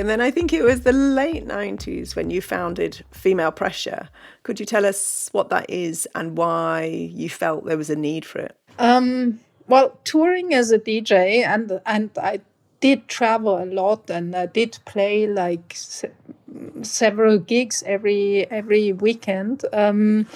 And 0.07 0.11
then 0.13 0.21
I 0.21 0.31
think 0.31 0.53
it 0.53 0.63
was 0.63 0.83
the 0.83 0.93
late 0.93 1.49
90s 1.49 2.15
when 2.15 2.31
you 2.31 2.41
founded 2.41 3.05
Female 3.11 3.51
Pressure. 3.51 4.09
Could 4.45 4.61
you 4.61 4.65
tell 4.65 4.87
us 4.87 5.29
what 5.33 5.49
that 5.49 5.69
is 5.69 6.07
and 6.15 6.39
why 6.39 6.85
you 6.85 7.29
felt 7.29 7.65
there 7.65 7.77
was 7.77 7.91
a 7.91 7.97
need 7.97 8.25
for 8.25 8.39
it? 8.39 8.57
Um, 8.79 9.41
well, 9.67 9.99
touring 10.05 10.55
as 10.55 10.71
a 10.71 10.79
DJ, 10.79 11.45
and, 11.45 11.81
and 11.85 12.11
I 12.23 12.39
did 12.79 13.09
travel 13.09 13.61
a 13.61 13.67
lot 13.67 14.09
and 14.09 14.37
I 14.37 14.47
did 14.47 14.79
play 14.85 15.27
like 15.27 15.73
se- 15.75 16.13
several 16.83 17.41
gigs 17.41 17.83
every 17.85 18.49
every 18.49 18.93
weekend. 18.93 19.65
Um, 19.73 20.29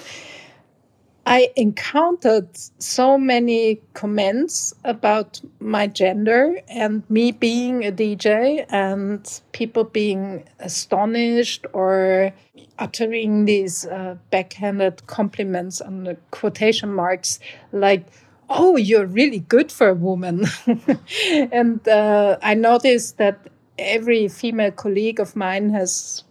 I 1.25 1.49
encountered 1.55 2.49
so 2.79 3.17
many 3.17 3.81
comments 3.93 4.73
about 4.83 5.39
my 5.59 5.85
gender 5.87 6.57
and 6.67 7.03
me 7.09 7.31
being 7.31 7.85
a 7.85 7.91
DJ 7.91 8.65
and 8.69 9.41
people 9.51 9.83
being 9.83 10.43
astonished 10.59 11.65
or 11.73 12.33
uttering 12.79 13.45
these 13.45 13.85
uh, 13.85 14.17
backhanded 14.31 15.05
compliments 15.05 15.79
on 15.79 16.05
the 16.05 16.17
quotation 16.31 16.91
marks 16.91 17.39
like, 17.71 18.03
oh, 18.49 18.75
you're 18.75 19.05
really 19.05 19.39
good 19.39 19.71
for 19.71 19.89
a 19.89 19.93
woman. 19.93 20.45
and 21.51 21.87
uh, 21.87 22.37
I 22.41 22.55
noticed 22.55 23.17
that 23.19 23.47
every 23.77 24.27
female 24.27 24.71
colleague 24.71 25.19
of 25.19 25.35
mine 25.35 25.69
has 25.69 26.23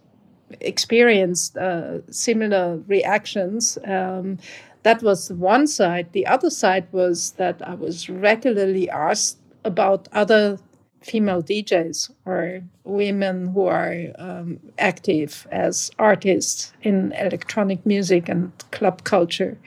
experienced 0.59 1.55
uh, 1.57 1.99
similar 2.11 2.77
reactions. 2.87 3.77
Um, 3.85 4.37
that 4.83 5.03
was 5.03 5.31
one 5.31 5.67
side. 5.67 6.11
The 6.11 6.25
other 6.25 6.49
side 6.49 6.87
was 6.91 7.31
that 7.33 7.61
I 7.67 7.75
was 7.75 8.09
regularly 8.09 8.89
asked 8.89 9.37
about 9.63 10.07
other 10.11 10.57
female 11.01 11.41
DJs 11.41 12.11
or 12.25 12.61
women 12.83 13.47
who 13.47 13.65
are 13.65 13.95
um, 14.17 14.59
active 14.77 15.47
as 15.51 15.91
artists 15.97 16.73
in 16.83 17.11
electronic 17.13 17.85
music 17.85 18.29
and 18.29 18.51
club 18.71 19.03
culture. 19.03 19.57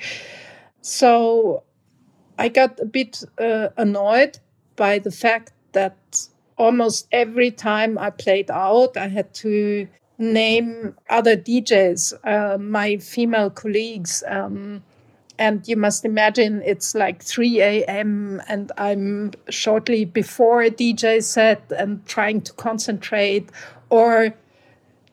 So 0.81 1.65
I 2.39 2.49
got 2.49 2.79
a 2.81 2.87
bit 2.87 3.25
uh, 3.39 3.69
annoyed 3.77 4.39
by 4.77 4.99
the 4.99 5.11
fact 5.11 5.53
that 5.73 6.29
almost 6.57 7.09
every 7.11 7.51
time 7.51 7.99
I 7.99 8.11
played 8.11 8.51
out, 8.51 8.97
I 8.97 9.09
had 9.09 9.35
to 9.35 9.89
name 10.19 10.95
other 11.11 11.37
DJs, 11.37 12.15
uh, 12.25 12.59
my 12.59 12.99
female 12.99 13.51
colleagues. 13.51 14.23
Um, 14.29 14.83
and 15.39 15.67
you 15.67 15.77
must 15.77 16.05
imagine 16.05 16.63
it's 16.65 16.95
like 16.95 17.23
3 17.23 17.61
a.m. 17.61 18.43
and 18.49 18.71
I'm 18.79 19.33
shortly 19.49 20.05
before 20.05 20.63
a 20.63 20.71
DJ 20.71 21.23
set 21.23 21.71
and 21.77 22.05
trying 22.07 22.41
to 22.43 22.53
concentrate, 22.53 23.51
or 23.91 24.35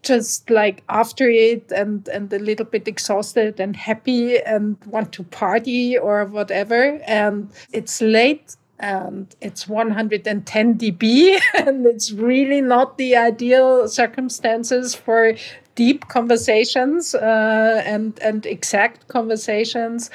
just 0.03 0.49
like 0.49 0.83
after 0.89 1.29
it 1.29 1.71
and 1.71 2.07
and 2.07 2.33
a 2.33 2.39
little 2.39 2.65
bit 2.65 2.87
exhausted 2.87 3.59
and 3.59 3.75
happy 3.75 4.39
and 4.39 4.77
want 4.85 5.11
to 5.13 5.23
party 5.23 5.97
or 5.97 6.25
whatever. 6.25 6.99
And 7.05 7.51
it's 7.71 8.01
late 8.01 8.55
and 8.81 9.35
it's 9.41 9.67
110 9.67 10.77
dB, 10.77 11.39
and 11.53 11.85
it's 11.85 12.11
really 12.11 12.61
not 12.61 12.97
the 12.97 13.15
ideal 13.15 13.87
circumstances 13.87 14.95
for 14.95 15.35
deep 15.75 16.07
conversations 16.07 17.15
uh, 17.15 17.81
and 17.85 18.19
and 18.19 18.45
exact 18.45 19.07
conversations. 19.07 20.09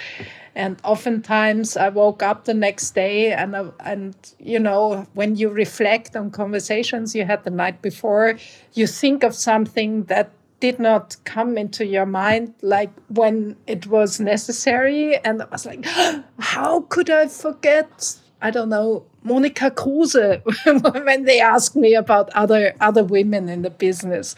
And 0.54 0.80
oftentimes, 0.84 1.76
I 1.76 1.90
woke 1.90 2.22
up 2.22 2.46
the 2.46 2.54
next 2.54 2.94
day, 2.94 3.32
and 3.32 3.54
uh, 3.54 3.70
and 3.80 4.14
you 4.38 4.58
know, 4.58 5.06
when 5.14 5.36
you 5.36 5.50
reflect 5.50 6.16
on 6.16 6.30
conversations 6.30 7.14
you 7.14 7.24
had 7.26 7.44
the 7.44 7.50
night 7.50 7.82
before, 7.82 8.38
you 8.72 8.86
think 8.86 9.22
of 9.22 9.34
something 9.34 10.04
that 10.04 10.30
did 10.60 10.78
not 10.78 11.16
come 11.24 11.58
into 11.58 11.84
your 11.84 12.06
mind 12.06 12.54
like 12.62 12.90
when 13.08 13.54
it 13.66 13.86
was 13.86 14.18
necessary 14.18 15.16
and 15.18 15.42
i 15.42 15.44
was 15.52 15.66
like 15.66 15.84
how 16.38 16.80
could 16.88 17.10
i 17.10 17.26
forget 17.28 18.16
i 18.40 18.50
don't 18.50 18.68
know 18.68 19.04
Monika 19.24 19.74
Kruse 19.74 20.40
when 21.06 21.24
they 21.24 21.40
asked 21.40 21.76
me 21.76 21.94
about 21.94 22.30
other 22.30 22.74
other 22.80 23.04
women 23.04 23.48
in 23.48 23.62
the 23.62 23.70
business 23.70 24.34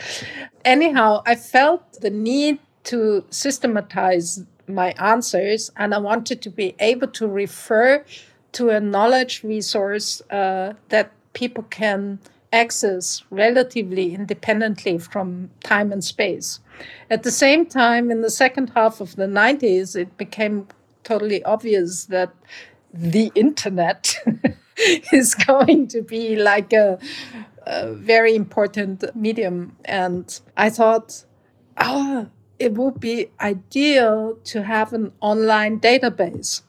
anyhow 0.65 1.23
i 1.27 1.35
felt 1.35 2.01
the 2.01 2.11
need 2.11 2.59
to 2.85 3.25
systematize 3.31 4.45
my 4.67 4.93
answers 4.93 5.71
and 5.77 5.95
i 5.95 5.99
wanted 5.99 6.41
to 6.43 6.51
be 6.51 6.75
able 6.79 7.09
to 7.09 7.27
refer 7.27 8.05
to 8.53 8.71
a 8.71 8.81
knowledge 8.81 9.45
resource 9.45 10.23
uh, 10.31 10.73
that 10.89 11.13
people 11.33 11.65
can 11.65 12.19
access 12.53 13.23
relatively 13.31 14.15
independently 14.15 14.99
from 14.99 15.51
time 15.63 15.93
and 15.93 16.03
space. 16.03 16.61
At 17.11 17.23
the 17.23 17.31
same 17.31 17.67
time, 17.67 18.11
in 18.11 18.23
the 18.23 18.31
second 18.31 18.73
half 18.75 19.01
of 19.01 19.17
the 19.17 19.27
90s, 19.27 19.97
it 19.97 20.17
became 20.17 20.69
totally 21.05 21.43
obvious 21.45 22.07
that 22.07 22.31
the 22.99 23.31
internet 23.35 24.17
is 25.13 25.35
going 25.35 25.89
to 25.89 26.03
be 26.03 26.37
like 26.37 26.73
a, 26.73 26.99
a, 27.67 27.93
very 27.93 28.35
important 28.35 29.05
medium. 29.15 29.77
And 29.85 30.41
I 30.57 30.71
thought, 30.71 31.25
oh, 31.77 32.29
it 32.59 32.75
would 32.75 32.99
be 32.99 33.31
ideal 33.41 34.39
to 34.45 34.63
have 34.63 34.93
an 34.93 35.13
online 35.21 35.79
database 35.81 36.63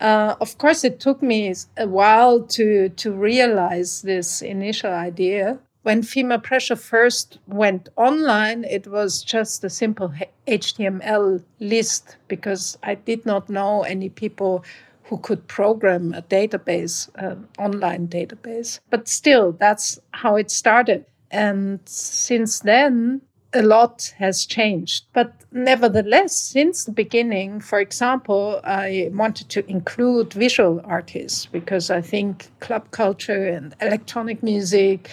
uh, 0.00 0.36
of 0.40 0.58
course, 0.58 0.84
it 0.84 1.00
took 1.00 1.22
me 1.22 1.54
a 1.76 1.88
while 1.88 2.40
to, 2.40 2.88
to 2.90 3.12
realize 3.12 4.02
this 4.02 4.42
initial 4.42 4.92
idea. 4.92 5.58
When 5.82 6.02
Female 6.02 6.38
Pressure 6.38 6.76
first 6.76 7.38
went 7.46 7.88
online, 7.96 8.64
it 8.64 8.86
was 8.86 9.22
just 9.22 9.64
a 9.64 9.70
simple 9.70 10.12
HTML 10.46 11.42
list 11.60 12.16
because 12.28 12.78
I 12.82 12.94
did 12.94 13.24
not 13.26 13.48
know 13.48 13.82
any 13.82 14.08
people 14.08 14.64
who 15.08 15.18
could 15.18 15.46
program 15.48 16.12
a 16.14 16.22
database, 16.22 17.08
an 17.14 17.48
online 17.58 18.08
database. 18.08 18.80
But 18.90 19.08
still, 19.08 19.52
that's 19.52 19.98
how 20.12 20.36
it 20.36 20.50
started. 20.50 21.04
And 21.30 21.80
since 21.86 22.60
then, 22.60 23.22
a 23.54 23.62
lot 23.62 24.12
has 24.18 24.44
changed. 24.44 25.06
But 25.14 25.32
nevertheless, 25.52 26.36
since 26.36 26.84
the 26.84 26.92
beginning, 26.92 27.60
for 27.60 27.80
example, 27.80 28.60
I 28.64 29.10
wanted 29.12 29.48
to 29.50 29.68
include 29.70 30.34
visual 30.34 30.80
artists 30.84 31.46
because 31.46 31.90
I 31.90 32.02
think 32.02 32.50
club 32.60 32.90
culture 32.90 33.46
and 33.46 33.74
electronic 33.80 34.42
music 34.42 35.10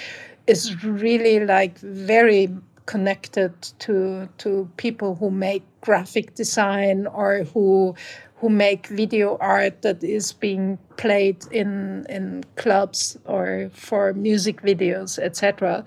is 0.48 0.84
really 0.84 1.46
like 1.46 1.80
very 1.80 2.50
connected 2.86 3.54
to 3.80 4.30
to 4.38 4.70
people 4.78 5.16
who 5.16 5.32
make 5.32 5.64
graphic 5.82 6.36
design 6.36 7.08
or 7.08 7.44
who 7.54 7.96
who 8.38 8.50
make 8.50 8.88
video 8.88 9.38
art 9.40 9.82
that 9.82 10.04
is 10.04 10.34
being 10.34 10.78
played 10.98 11.38
in 11.52 12.06
in 12.10 12.44
clubs 12.56 13.18
or 13.26 13.70
for 13.74 14.14
music 14.14 14.62
videos 14.62 15.18
etc 15.20 15.84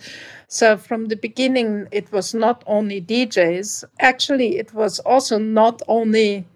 so 0.48 0.76
from 0.76 1.06
the 1.06 1.16
beginning 1.16 1.86
it 1.92 2.10
was 2.12 2.34
not 2.34 2.64
only 2.66 3.00
djs 3.00 3.84
actually 4.00 4.58
it 4.58 4.72
was 4.74 4.98
also 5.00 5.38
not 5.38 5.82
only 5.88 6.46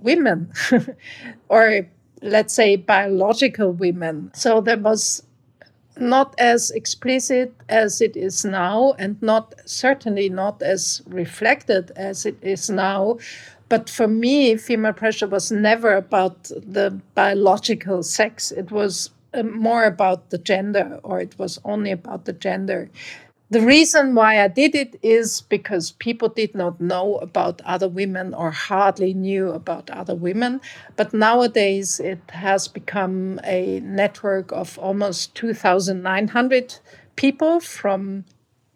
women 0.00 0.52
or 1.48 1.86
let's 2.22 2.54
say 2.54 2.76
biological 2.76 3.72
women. 3.72 4.30
So 4.34 4.60
there 4.60 4.78
was 4.78 5.24
not 5.98 6.34
as 6.38 6.70
explicit 6.70 7.52
as 7.68 8.00
it 8.00 8.16
is 8.16 8.44
now 8.44 8.94
and 8.98 9.20
not 9.20 9.54
certainly 9.66 10.30
not 10.30 10.62
as 10.62 11.02
reflected 11.06 11.92
as 11.96 12.24
it 12.24 12.38
is 12.40 12.70
now 12.70 13.18
but 13.72 13.88
for 13.88 14.06
me 14.06 14.54
female 14.54 14.92
pressure 14.92 15.26
was 15.26 15.50
never 15.50 15.94
about 15.94 16.44
the 16.76 17.00
biological 17.14 18.02
sex 18.02 18.52
it 18.52 18.70
was 18.70 19.10
uh, 19.32 19.42
more 19.42 19.84
about 19.84 20.28
the 20.28 20.36
gender 20.36 21.00
or 21.02 21.20
it 21.20 21.34
was 21.38 21.58
only 21.64 21.90
about 21.90 22.26
the 22.26 22.34
gender 22.34 22.90
the 23.48 23.60
reason 23.60 24.14
why 24.14 24.42
I 24.42 24.48
did 24.48 24.74
it 24.74 24.98
is 25.02 25.42
because 25.42 25.92
people 25.92 26.28
did 26.28 26.54
not 26.54 26.80
know 26.80 27.16
about 27.16 27.60
other 27.66 27.88
women 27.88 28.32
or 28.32 28.50
hardly 28.50 29.12
knew 29.12 29.50
about 29.50 29.90
other 29.90 30.14
women. 30.14 30.62
But 30.96 31.12
nowadays 31.12 32.00
it 32.00 32.22
has 32.30 32.66
become 32.66 33.38
a 33.44 33.80
network 33.80 34.52
of 34.52 34.78
almost 34.78 35.34
2,900 35.34 36.78
people 37.16 37.60
from 37.60 38.24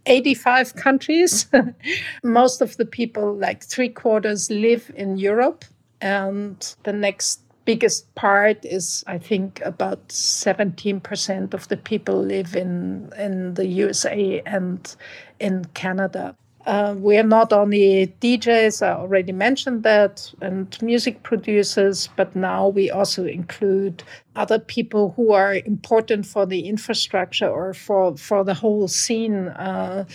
85 0.07 0.77
countries. 0.77 1.47
Most 2.23 2.61
of 2.61 2.77
the 2.77 2.87
people, 2.87 3.35
like 3.35 3.65
three 3.65 3.89
quarters, 3.89 4.51
live 4.51 4.91
in 4.95 5.17
Europe. 5.17 5.65
And 6.01 6.75
the 6.85 6.93
next 6.93 7.41
biggest 7.65 8.15
part 8.15 8.65
is 8.65 9.05
I 9.07 9.19
think 9.19 9.61
about 9.65 10.09
17% 10.09 11.53
of 11.53 11.69
the 11.69 11.77
people 11.77 12.23
live 12.23 12.57
in 12.57 13.13
in 13.19 13.55
the 13.55 13.67
USA 13.67 14.41
and 14.47 14.97
in 15.41 15.65
Canada. 15.75 16.37
Uh, 16.67 16.97
we 16.99 17.17
are 17.17 17.23
not 17.23 17.53
only 17.53 18.13
DJs, 18.21 18.85
I 18.85 18.91
already 18.91 19.31
mentioned 19.31 19.85
that, 19.85 20.33
and 20.41 20.77
music 20.83 21.23
producers, 21.23 22.09
but 22.17 22.35
now 22.35 22.67
we 22.67 22.91
also 22.91 23.25
include 23.25 24.03
other 24.35 24.59
people 24.59 25.13
who 25.15 25.33
are 25.33 25.55
important 25.55 26.27
for 26.27 26.45
the 26.45 26.67
infrastructure 26.67 27.49
or 27.49 27.73
for, 27.73 28.17
for 28.17 28.43
the 28.43 28.55
whole 28.55 28.89
scene, 28.89 29.47
uh, 29.49 30.07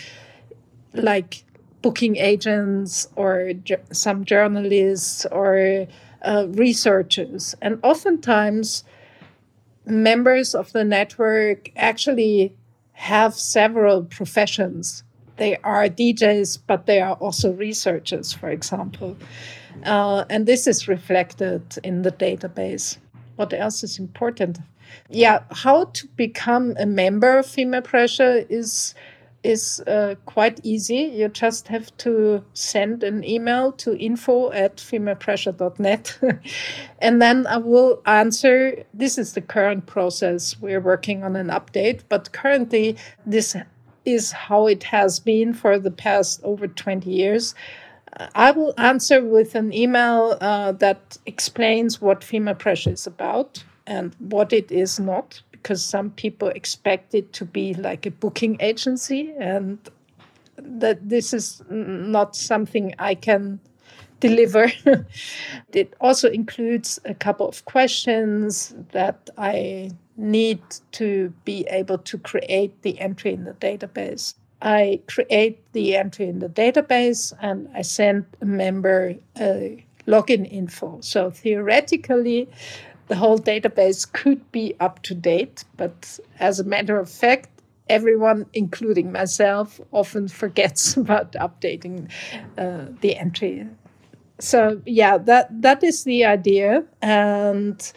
like 0.94 1.46
booking 1.82 2.18
agents 2.18 3.08
or 3.16 3.54
ju- 3.54 3.78
some 3.94 4.26
journalists 4.26 5.26
or 5.32 5.88
uh, 6.22 6.48
researchers. 6.50 7.56
And 7.62 7.80
oftentimes, 7.82 8.84
members 9.86 10.54
of 10.54 10.74
the 10.74 10.84
network 10.84 11.72
actually 11.78 12.54
have 12.92 13.36
several 13.36 14.04
professions. 14.04 15.04
They 15.38 15.58
are 15.58 15.88
DJs, 15.88 16.60
but 16.67 16.86
they 16.86 17.02
are 17.02 17.15
also 17.15 17.54
researchers, 17.54 18.34
for 18.34 18.50
example. 18.50 19.17
Uh, 19.86 20.26
and 20.30 20.46
this 20.46 20.67
is 20.67 20.88
reflected 20.88 21.63
in 21.84 22.04
the 22.04 22.12
database. 22.12 22.98
What 23.36 23.54
else 23.54 23.84
is 23.84 23.98
important? 23.98 24.60
Yeah, 25.10 25.44
how 25.52 25.86
to 25.86 26.08
become 26.15 26.76
a 26.78 26.86
member 26.86 27.39
of 27.39 27.46
Female 27.46 27.82
Pressure 27.82 28.46
is 28.50 28.94
is 29.44 29.80
uh, 29.88 30.15
quite 30.26 30.60
easy. 30.63 31.12
You 31.15 31.28
just 31.28 31.67
have 31.67 31.96
to 31.98 32.44
send 32.54 33.04
an 33.04 33.24
email 33.24 33.72
to 33.74 33.98
info 33.98 34.52
at 34.52 34.78
femalepressure.net. 34.78 36.20
and 37.00 37.22
then 37.22 37.48
I 37.48 37.58
will 37.58 38.02
answer. 38.06 38.84
This 38.94 39.17
is 39.17 39.34
the 39.34 39.41
current 39.41 39.88
process. 39.88 40.60
We're 40.62 40.82
working 40.82 41.24
on 41.24 41.36
an 41.36 41.48
update, 41.48 42.02
but 42.08 42.32
currently, 42.32 42.98
this 43.26 43.56
is 44.06 44.32
how 44.32 44.68
it 44.68 44.84
has 44.84 45.20
been 45.20 45.54
for 45.54 45.78
the 45.80 45.92
past 45.92 46.42
over 46.44 46.68
20 46.68 47.10
years. 47.10 47.56
I 48.36 48.52
will 48.52 48.74
answer 48.78 49.24
with 49.24 49.56
an 49.56 49.74
email 49.74 50.38
uh, 50.42 50.74
that 50.74 51.18
explains 51.26 52.02
what 52.02 52.24
female 52.24 52.56
pressure 52.56 52.92
is 52.92 53.08
about 53.08 53.64
and 53.88 54.16
what 54.20 54.52
it 54.54 54.72
is 54.72 55.00
not 55.00 55.42
because 55.52 55.84
some 55.84 56.10
people 56.12 56.48
expect 56.50 57.14
it 57.14 57.34
to 57.34 57.46
be 57.46 57.74
like 57.76 58.06
a 58.06 58.12
booking 58.12 58.58
agency 58.60 59.32
and 59.40 59.78
that 60.58 61.08
this 61.08 61.34
is 61.34 61.62
not 61.70 62.36
something 62.36 62.94
I 62.98 63.16
can 63.16 63.60
deliver. 64.20 64.72
it 65.74 65.94
also 66.02 66.30
includes 66.30 67.00
a 67.06 67.14
couple 67.14 67.48
of 67.48 67.64
questions 67.66 68.74
that 68.92 69.30
I 69.38 69.92
need 70.22 70.62
to 70.94 71.34
be 71.44 71.66
able 71.70 71.98
to 71.98 72.18
create 72.18 72.82
the 72.84 73.00
entry 73.00 73.34
in 73.34 73.44
the 73.46 73.54
database. 73.54 74.36
I 74.62 75.02
create 75.08 75.60
the 75.74 75.96
entry 75.96 76.28
in 76.28 76.40
the 76.40 76.50
database 76.50 77.34
and 77.42 77.68
I 77.74 77.82
send 77.82 78.26
a 78.42 78.46
member 78.46 79.16
a 79.40 79.84
login 80.08 80.50
info. 80.52 81.00
So 81.02 81.32
theoretically, 81.32 82.48
the 83.08 83.16
whole 83.16 83.40
database 83.40 84.12
could 84.12 84.52
be 84.52 84.76
up 84.80 85.02
to 85.04 85.16
date, 85.16 85.66
but 85.78 86.20
as 86.40 86.60
a 86.60 86.64
matter 86.64 86.98
of 87.00 87.10
fact, 87.10 87.50
everyone, 87.90 88.46
including 88.54 89.12
myself, 89.12 89.82
often 89.92 90.28
forgets 90.28 90.96
about 91.04 91.34
updating 91.34 92.10
uh, 92.58 92.86
the 93.02 93.18
entry. 93.18 93.68
So 94.40 94.82
yeah, 94.86 95.18
that 95.20 95.62
that 95.62 95.84
is 95.84 96.04
the 96.04 96.26
idea, 96.26 96.84
and 97.02 97.92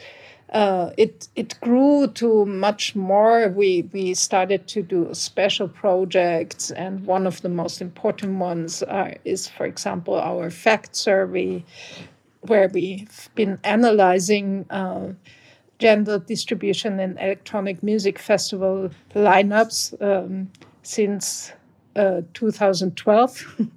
uh, 0.54 0.92
it 0.96 1.28
it 1.34 1.60
grew 1.60 2.06
to 2.08 2.46
much 2.46 2.94
more. 2.96 3.48
We 3.48 3.90
we 3.92 4.14
started 4.14 4.68
to 4.68 4.82
do 4.82 5.12
special 5.12 5.68
projects, 5.68 6.70
and 6.70 7.04
one 7.04 7.26
of 7.26 7.42
the 7.42 7.50
most 7.50 7.82
important 7.82 8.38
ones 8.38 8.82
uh, 8.84 9.14
is, 9.24 9.48
for 9.48 9.66
example, 9.66 10.14
our 10.14 10.50
fact 10.50 10.96
survey, 10.96 11.64
where 12.42 12.68
we've 12.68 13.30
been 13.34 13.58
analyzing. 13.64 14.66
Uh, 14.70 15.14
gender 15.80 16.18
distribution 16.20 17.00
in 17.00 17.18
electronic 17.18 17.82
music 17.82 18.18
festival 18.18 18.90
lineups 19.14 19.92
um, 20.00 20.50
since 20.82 21.52
uh, 21.96 22.22
2012. 22.32 23.60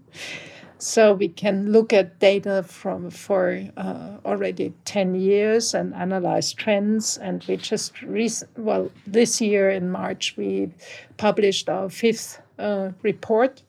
So 0.80 1.14
we 1.14 1.30
can 1.30 1.72
look 1.72 1.92
at 1.92 2.20
data 2.20 2.64
from 2.64 3.10
for 3.10 3.64
uh, 3.78 4.18
already 4.26 4.74
10 4.86 5.16
years 5.16 5.74
and 5.74 5.94
analyze 5.96 6.54
trends. 6.54 7.18
And 7.18 7.44
we 7.48 7.58
just, 7.58 8.02
rec- 8.04 8.50
well, 8.58 8.92
this 9.06 9.42
year 9.42 9.70
in 9.70 9.90
March, 9.90 10.36
we 10.38 10.72
published 11.18 11.68
our 11.68 11.90
fifth 11.90 12.42
uh, 12.60 12.92
report. 13.02 13.64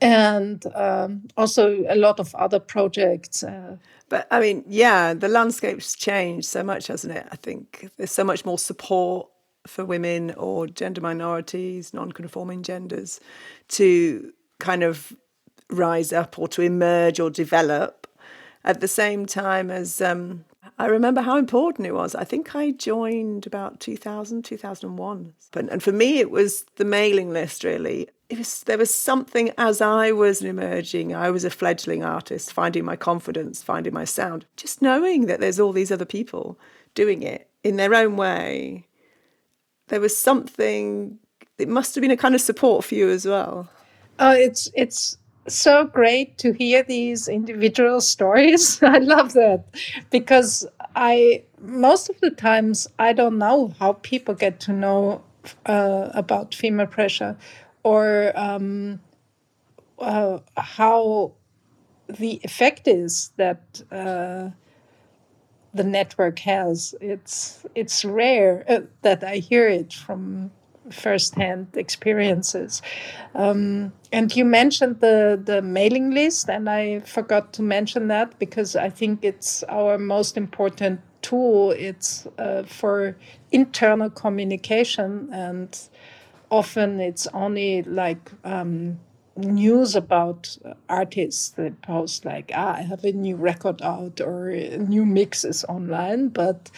And 0.00 0.64
um, 0.74 1.28
also 1.36 1.84
a 1.88 1.96
lot 1.96 2.20
of 2.20 2.34
other 2.34 2.60
projects. 2.60 3.42
Uh, 3.42 3.76
but 4.08 4.26
I 4.30 4.40
mean, 4.40 4.64
yeah, 4.66 5.14
the 5.14 5.28
landscape's 5.28 5.94
changed 5.94 6.46
so 6.46 6.62
much, 6.62 6.86
hasn't 6.86 7.16
it? 7.16 7.26
I 7.30 7.36
think 7.36 7.90
there's 7.96 8.12
so 8.12 8.24
much 8.24 8.44
more 8.44 8.58
support 8.58 9.28
for 9.66 9.84
women 9.84 10.32
or 10.36 10.66
gender 10.66 11.00
minorities, 11.00 11.92
non 11.92 12.12
conforming 12.12 12.62
genders 12.62 13.20
to 13.68 14.32
kind 14.60 14.82
of 14.82 15.14
rise 15.70 16.12
up 16.12 16.38
or 16.38 16.48
to 16.48 16.62
emerge 16.62 17.20
or 17.20 17.30
develop 17.30 18.06
at 18.64 18.80
the 18.80 18.88
same 18.88 19.26
time 19.26 19.70
as 19.70 20.00
um, 20.00 20.44
I 20.78 20.86
remember 20.86 21.22
how 21.22 21.36
important 21.36 21.86
it 21.86 21.94
was. 21.94 22.14
I 22.14 22.24
think 22.24 22.54
I 22.54 22.70
joined 22.70 23.46
about 23.46 23.80
2000, 23.80 24.44
2001. 24.44 25.32
And, 25.54 25.82
for 25.82 25.92
me, 25.92 26.18
it 26.18 26.30
was 26.30 26.64
the 26.76 26.84
mailing 26.84 27.30
list, 27.30 27.64
really. 27.64 28.08
It 28.28 28.38
was, 28.38 28.62
there 28.64 28.78
was 28.78 28.94
something 28.94 29.50
as 29.58 29.80
I 29.80 30.12
was 30.12 30.42
emerging, 30.42 31.14
I 31.14 31.30
was 31.30 31.44
a 31.44 31.50
fledgling 31.50 32.04
artist, 32.04 32.52
finding 32.52 32.84
my 32.84 32.94
confidence, 32.94 33.62
finding 33.62 33.94
my 33.94 34.04
sound, 34.04 34.44
just 34.56 34.82
knowing 34.82 35.26
that 35.26 35.40
there's 35.40 35.58
all 35.58 35.72
these 35.72 35.90
other 35.90 36.04
people 36.04 36.58
doing 36.94 37.22
it 37.22 37.48
in 37.64 37.76
their 37.76 37.94
own 37.94 38.16
way. 38.16 38.86
There 39.88 40.00
was 40.00 40.16
something, 40.16 41.18
it 41.56 41.68
must 41.68 41.94
have 41.94 42.02
been 42.02 42.10
a 42.10 42.16
kind 42.18 42.34
of 42.34 42.42
support 42.42 42.84
for 42.84 42.94
you 42.94 43.08
as 43.08 43.24
well. 43.24 43.70
Oh, 44.18 44.32
it's, 44.32 44.70
it's, 44.74 45.16
so 45.48 45.84
great 45.84 46.38
to 46.38 46.52
hear 46.52 46.82
these 46.82 47.28
individual 47.28 48.00
stories. 48.14 48.82
I 48.82 48.98
love 48.98 49.32
that 49.34 49.64
because 50.10 50.66
I 50.96 51.44
most 51.60 52.08
of 52.10 52.20
the 52.20 52.30
times 52.30 52.86
I 52.98 53.12
don't 53.12 53.38
know 53.38 53.72
how 53.78 53.94
people 53.94 54.34
get 54.34 54.60
to 54.60 54.72
know 54.72 55.22
uh, 55.66 56.10
about 56.14 56.54
female 56.54 56.86
pressure 56.86 57.36
or 57.82 58.32
um, 58.36 59.00
uh, 59.98 60.38
how 60.56 61.32
the 62.08 62.40
effect 62.44 62.88
is 62.88 63.32
that 63.36 63.82
uh, 63.92 64.50
the 65.74 65.84
network 65.84 66.38
has. 66.40 66.94
It's 67.00 67.64
it's 67.74 68.04
rare 68.04 68.64
uh, 68.68 68.80
that 69.02 69.22
I 69.24 69.36
hear 69.36 69.68
it 69.68 69.92
from 69.92 70.50
firsthand 70.90 71.68
experiences. 71.74 72.82
Um, 73.34 73.92
and 74.12 74.34
you 74.34 74.44
mentioned 74.44 75.00
the 75.00 75.40
the 75.42 75.62
mailing 75.62 76.10
list, 76.10 76.48
and 76.48 76.68
I 76.68 77.00
forgot 77.00 77.52
to 77.54 77.62
mention 77.62 78.08
that 78.08 78.38
because 78.38 78.76
I 78.76 78.90
think 78.90 79.24
it's 79.24 79.62
our 79.64 79.98
most 79.98 80.36
important 80.36 81.00
tool. 81.22 81.72
It's 81.72 82.26
uh, 82.38 82.62
for 82.64 83.16
internal 83.52 84.10
communication, 84.10 85.28
and 85.32 85.78
often 86.50 87.00
it's 87.00 87.26
only 87.28 87.82
like. 87.82 88.30
Um, 88.44 88.98
news 89.38 89.94
about 89.94 90.58
artists 90.88 91.50
that 91.50 91.80
post 91.82 92.24
like 92.24 92.50
ah 92.54 92.74
i 92.74 92.82
have 92.82 93.04
a 93.04 93.12
new 93.12 93.36
record 93.36 93.80
out 93.82 94.20
or 94.20 94.50
new 94.78 95.06
mixes 95.06 95.64
online 95.68 96.28
but 96.28 96.70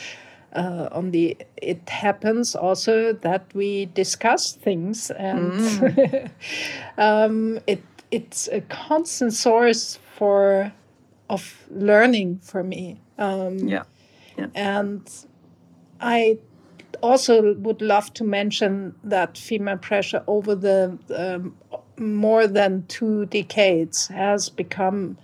uh, 0.55 0.89
on 0.93 1.11
the 1.11 1.37
it 1.57 1.89
happens 1.89 2.55
also 2.55 3.13
that 3.13 3.45
we 3.55 3.87
discuss 3.87 4.53
things 4.53 5.11
and 5.13 5.53
mm. 5.53 6.31
um, 6.99 7.59
it 7.67 7.83
it's 8.11 8.49
a 8.49 8.61
constant 8.63 9.33
source 9.33 9.99
for 10.17 10.73
of 11.29 11.67
learning 11.71 12.39
for 12.43 12.65
me 12.65 13.01
um, 13.19 13.59
yeah. 13.69 13.85
yeah 14.37 14.47
and 14.55 15.27
i 16.01 16.37
also 17.03 17.55
would 17.55 17.81
love 17.81 18.13
to 18.13 18.25
mention 18.25 18.95
that 19.05 19.39
female 19.39 19.79
pressure 19.79 20.23
over 20.27 20.55
the 20.55 20.99
um, 21.17 21.55
more 21.99 22.47
than 22.47 22.85
two 22.89 23.27
decades 23.27 24.09
has 24.09 24.49
become 24.49 25.17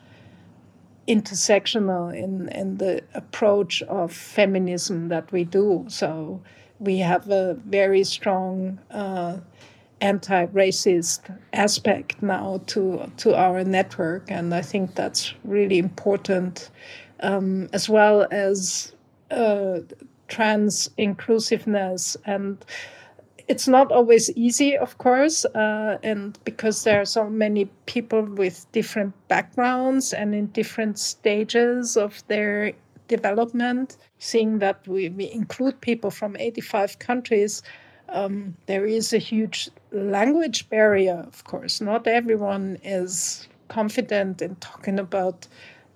intersectional 1.08 2.14
in, 2.14 2.48
in 2.48 2.78
the 2.78 3.02
approach 3.14 3.82
of 3.82 4.12
feminism 4.12 5.08
that 5.08 5.30
we 5.32 5.44
do. 5.44 5.84
So 5.88 6.40
we 6.78 6.98
have 6.98 7.30
a 7.30 7.54
very 7.66 8.04
strong 8.04 8.78
uh, 8.90 9.38
anti-racist 10.00 11.20
aspect 11.52 12.22
now 12.22 12.60
to 12.66 13.10
to 13.16 13.34
our 13.34 13.64
network, 13.64 14.30
and 14.30 14.54
I 14.54 14.62
think 14.62 14.94
that's 14.94 15.32
really 15.44 15.78
important, 15.78 16.70
um, 17.20 17.68
as 17.72 17.88
well 17.88 18.26
as 18.30 18.92
uh, 19.30 19.78
trans 20.28 20.90
inclusiveness 20.98 22.16
and 22.26 22.62
it's 23.48 23.68
not 23.68 23.92
always 23.92 24.30
easy, 24.32 24.76
of 24.76 24.98
course, 24.98 25.44
uh, 25.44 25.98
and 26.02 26.38
because 26.44 26.82
there 26.84 27.00
are 27.00 27.04
so 27.04 27.30
many 27.30 27.66
people 27.86 28.22
with 28.22 28.66
different 28.72 29.14
backgrounds 29.28 30.12
and 30.12 30.34
in 30.34 30.46
different 30.46 30.98
stages 30.98 31.96
of 31.96 32.26
their 32.26 32.72
development. 33.08 33.96
Seeing 34.18 34.58
that 34.58 34.86
we, 34.88 35.10
we 35.10 35.30
include 35.30 35.80
people 35.80 36.10
from 36.10 36.36
85 36.36 36.98
countries, 36.98 37.62
um, 38.08 38.56
there 38.66 38.86
is 38.86 39.12
a 39.12 39.18
huge 39.18 39.70
language 39.92 40.68
barrier, 40.68 41.24
of 41.26 41.44
course. 41.44 41.80
Not 41.80 42.06
everyone 42.06 42.78
is 42.82 43.48
confident 43.68 44.42
in 44.42 44.56
talking 44.56 44.98
about 44.98 45.46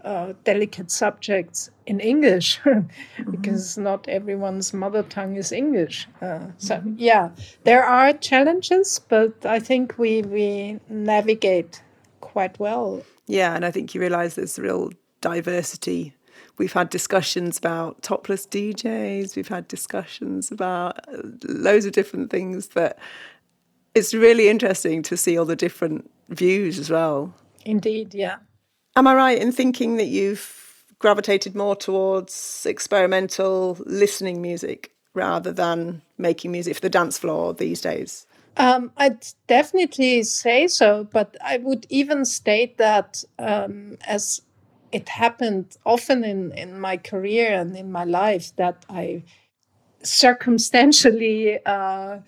uh, 0.04 0.32
delicate 0.44 0.90
subjects 0.90 1.70
in 1.86 2.00
English 2.00 2.60
mm-hmm. 2.64 3.30
because 3.30 3.72
mm-hmm. 3.72 3.84
not 3.84 4.08
everyone's 4.08 4.72
mother 4.72 5.02
tongue 5.02 5.36
is 5.36 5.52
English. 5.52 6.08
Uh, 6.20 6.46
so 6.58 6.76
mm-hmm. 6.76 6.94
yeah, 6.96 7.30
there 7.64 7.84
are 7.84 8.12
challenges, 8.12 9.00
but 9.08 9.44
I 9.44 9.58
think 9.58 9.98
we 9.98 10.22
we 10.22 10.80
navigate 10.88 11.82
quite 12.20 12.58
well. 12.58 13.02
Yeah, 13.26 13.54
and 13.54 13.64
I 13.64 13.70
think 13.70 13.94
you 13.94 14.00
realise 14.00 14.34
there's 14.34 14.58
real 14.58 14.90
diversity. 15.20 16.14
We've 16.58 16.72
had 16.72 16.90
discussions 16.90 17.58
about 17.58 18.02
topless 18.02 18.46
DJs. 18.46 19.36
We've 19.36 19.48
had 19.48 19.66
discussions 19.68 20.50
about 20.50 20.98
uh, 21.08 21.22
loads 21.48 21.86
of 21.86 21.92
different 21.92 22.30
things, 22.30 22.68
but 22.72 22.98
it's 23.94 24.12
really 24.14 24.48
interesting 24.48 25.02
to 25.04 25.16
see 25.16 25.38
all 25.38 25.44
the 25.44 25.56
different 25.56 26.10
views 26.28 26.78
as 26.78 26.90
well. 26.90 27.34
Indeed, 27.64 28.14
yeah. 28.14 28.36
Am 28.96 29.07
I 29.07 29.14
right 29.14 29.38
in 29.38 29.53
thinking 29.53 29.96
that 29.96 30.07
you've 30.07 30.85
gravitated 30.98 31.55
more 31.55 31.76
towards 31.76 32.66
experimental 32.66 33.79
listening 33.87 34.42
music 34.42 34.92
rather 35.14 35.53
than 35.53 36.03
making 36.18 36.53
music 36.53 36.74
for 36.74 36.81
the 36.81 36.90
dance 36.90 37.18
floor 37.18 37.55
these 37.55 37.81
days? 37.81 38.26
Um, 38.57 38.92
I'd 38.96 39.26
definitely 39.46 40.22
say 40.24 40.66
so, 40.66 41.09
but 41.11 41.37
I 41.42 41.59
would 41.59 41.87
even 41.88 42.24
state 42.24 42.79
that 42.79 43.24
um, 43.38 43.96
as 44.07 44.42
it 44.92 45.09
happened 45.09 45.76
often 45.87 46.24
in, 46.24 46.53
in 46.53 46.79
my 46.79 46.96
career 46.96 47.53
and 47.53 47.76
in 47.76 47.90
my 47.92 48.05
life 48.05 48.55
that 48.57 48.85
I 48.90 49.22
circumstantially 50.03 51.59
uh, 51.64 52.18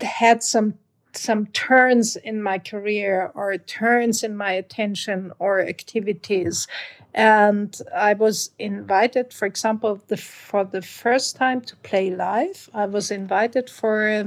had 0.00 0.42
some 0.42 0.74
some 1.16 1.46
turns 1.46 2.16
in 2.16 2.42
my 2.42 2.58
career 2.58 3.30
or 3.34 3.56
turns 3.56 4.22
in 4.22 4.36
my 4.36 4.52
attention 4.52 5.32
or 5.38 5.60
activities. 5.60 6.66
And 7.14 7.76
i 7.94 8.12
was 8.12 8.50
invited 8.58 9.32
for 9.32 9.46
example 9.46 10.02
the, 10.08 10.18
for 10.18 10.64
the 10.64 10.82
first 10.82 11.36
time 11.36 11.60
to 11.62 11.76
play 11.76 12.10
live. 12.10 12.68
I 12.74 12.86
was 12.86 13.10
invited 13.10 13.70
for 13.70 14.08
a 14.08 14.24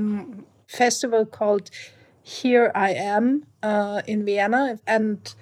festival 0.67 1.25
called 1.25 1.69
here 2.23 2.71
i 2.75 2.91
am 2.91 3.45
uh, 3.63 4.01
in 4.05 4.25
vienna. 4.25 4.79
And 4.85 5.33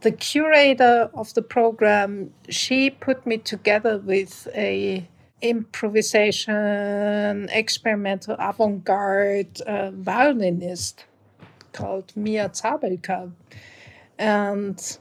the 0.00 0.12
curator 0.12 1.10
of 1.14 1.32
the 1.34 1.42
program 1.42 2.32
she 2.48 2.90
put 2.90 3.26
me 3.26 3.38
together 3.38 3.98
with 3.98 4.48
a 4.54 5.08
improvisation, 5.44 7.48
experimental 7.50 8.34
avant 8.38 8.84
garde 8.84 9.60
uh, 9.62 9.90
violinist 9.92 11.04
called 11.72 12.12
Mia 12.16 12.48
Zabelka. 12.48 13.30
And 14.18 14.98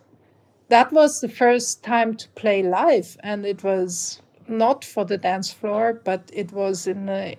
that 0.70 0.92
was 0.92 1.22
the 1.22 1.30
first 1.30 1.84
time 1.84 2.16
to 2.16 2.28
play 2.30 2.64
live, 2.64 3.18
and 3.22 3.46
it 3.46 3.64
was 3.64 4.22
not 4.48 4.84
for 4.84 5.06
the 5.06 5.18
dance 5.18 5.54
floor, 5.54 6.02
but 6.04 6.30
it 6.34 6.52
was 6.52 6.88
in 6.88 7.08
an 7.08 7.36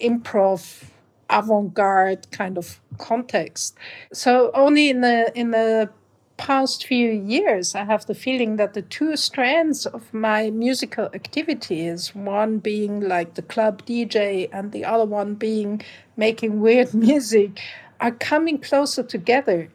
improv 0.00 0.84
avant-garde 1.30 2.30
kind 2.30 2.56
of 2.56 2.80
context. 2.98 3.76
So 4.12 4.50
only 4.54 4.88
in 4.88 5.02
the 5.02 5.30
in 5.34 5.50
the 5.50 5.90
past 6.38 6.86
few 6.86 7.10
years, 7.10 7.74
I 7.74 7.84
have 7.84 8.06
the 8.06 8.14
feeling 8.14 8.56
that 8.56 8.72
the 8.72 8.82
two 8.82 9.16
strands 9.16 9.84
of 9.84 10.14
my 10.14 10.50
musical 10.50 11.10
activity 11.12 11.86
is 11.86 12.14
one 12.14 12.58
being 12.58 13.00
like 13.00 13.34
the 13.34 13.42
club 13.42 13.84
DJ 13.84 14.48
and 14.52 14.72
the 14.72 14.84
other 14.84 15.04
one 15.04 15.34
being 15.34 15.82
making 16.16 16.60
weird 16.60 16.94
music 17.08 17.60
are 18.00 18.12
coming 18.12 18.58
closer 18.58 19.02
together 19.02 19.68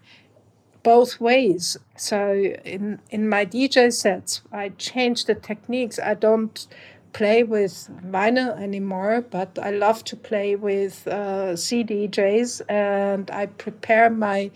both 0.83 1.19
ways. 1.19 1.77
So 1.95 2.33
in 2.65 2.99
in 3.09 3.29
my 3.29 3.45
DJ 3.45 3.91
sets, 3.91 4.41
I 4.51 4.69
change 4.69 5.25
the 5.25 5.35
techniques. 5.35 5.99
I 5.99 6.13
don't 6.13 6.67
play 7.13 7.43
with 7.43 7.89
vinyl 8.05 8.59
anymore, 8.59 9.23
but 9.29 9.57
I 9.61 9.69
love 9.69 10.03
to 10.05 10.15
play 10.15 10.55
with 10.55 11.07
uh, 11.07 11.53
CDJs, 11.53 12.61
and 12.69 13.29
I 13.31 13.45
prepare 13.45 14.09
my 14.09 14.51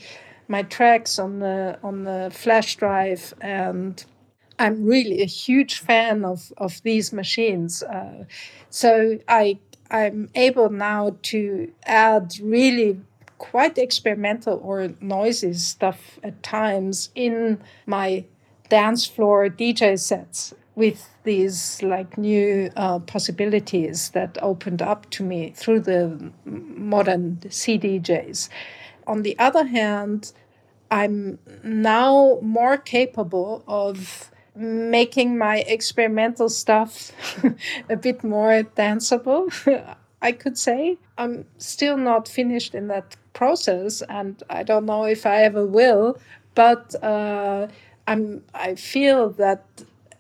my 0.48 0.64
tracks 0.64 1.20
on 1.20 1.40
the 1.40 1.78
on 1.84 2.04
the 2.04 2.32
flash 2.34 2.76
drive 2.76 3.34
and 3.42 4.06
I'm 4.60 4.86
really 4.86 5.22
a 5.22 5.26
huge 5.26 5.80
fan 5.80 6.26
of, 6.26 6.52
of 6.58 6.82
these 6.82 7.14
machines. 7.14 7.84
Uh, 7.84 8.26
so 8.70 9.20
I 9.28 9.60
I'm 9.90 10.30
able 10.36 10.70
now 10.70 11.18
to 11.24 11.72
add 11.86 12.34
really 12.42 13.00
quite 13.38 13.78
experimental 13.78 14.60
or 14.64 14.90
noisy 15.00 15.54
stuff 15.54 16.20
at 16.24 16.42
times 16.44 17.10
in 17.16 17.62
my 17.86 18.26
dance 18.70 19.06
floor 19.06 19.48
DJ 19.48 19.98
sets 19.98 20.54
with 20.76 21.10
these 21.24 21.82
like 21.82 22.18
new 22.18 22.70
uh, 22.76 23.00
possibilities 23.00 24.10
that 24.10 24.38
opened 24.42 24.82
up 24.82 25.10
to 25.12 25.24
me 25.24 25.52
through 25.56 25.80
the 25.80 26.32
modern 26.46 27.38
CDJs. 27.46 28.50
On 29.08 29.24
the 29.24 29.40
other 29.40 29.66
hand, 29.66 30.34
I'm 30.92 31.40
now 31.64 32.40
more 32.42 32.78
capable 32.78 33.64
of 33.68 34.30
making 34.56 35.38
my 35.38 35.60
experimental 35.60 36.50
stuff 36.50 37.12
a 37.90 37.96
bit 37.96 38.24
more 38.24 38.64
danceable, 38.76 39.52
I 40.22 40.32
could 40.32 40.58
say. 40.58 40.98
I'm 41.18 41.46
still 41.58 41.98
not 41.98 42.28
finished 42.28 42.76
in 42.76 42.88
that 42.88 43.16
process, 43.34 44.02
and 44.10 44.42
I 44.50 44.64
don't 44.64 44.86
know 44.86 45.06
if 45.06 45.26
I 45.26 45.44
ever 45.44 45.66
will, 45.66 46.20
but 46.56 46.96
uh, 47.04 47.68
I'm, 48.08 48.44
I 48.54 48.76
feel 48.76 49.30
that 49.32 49.64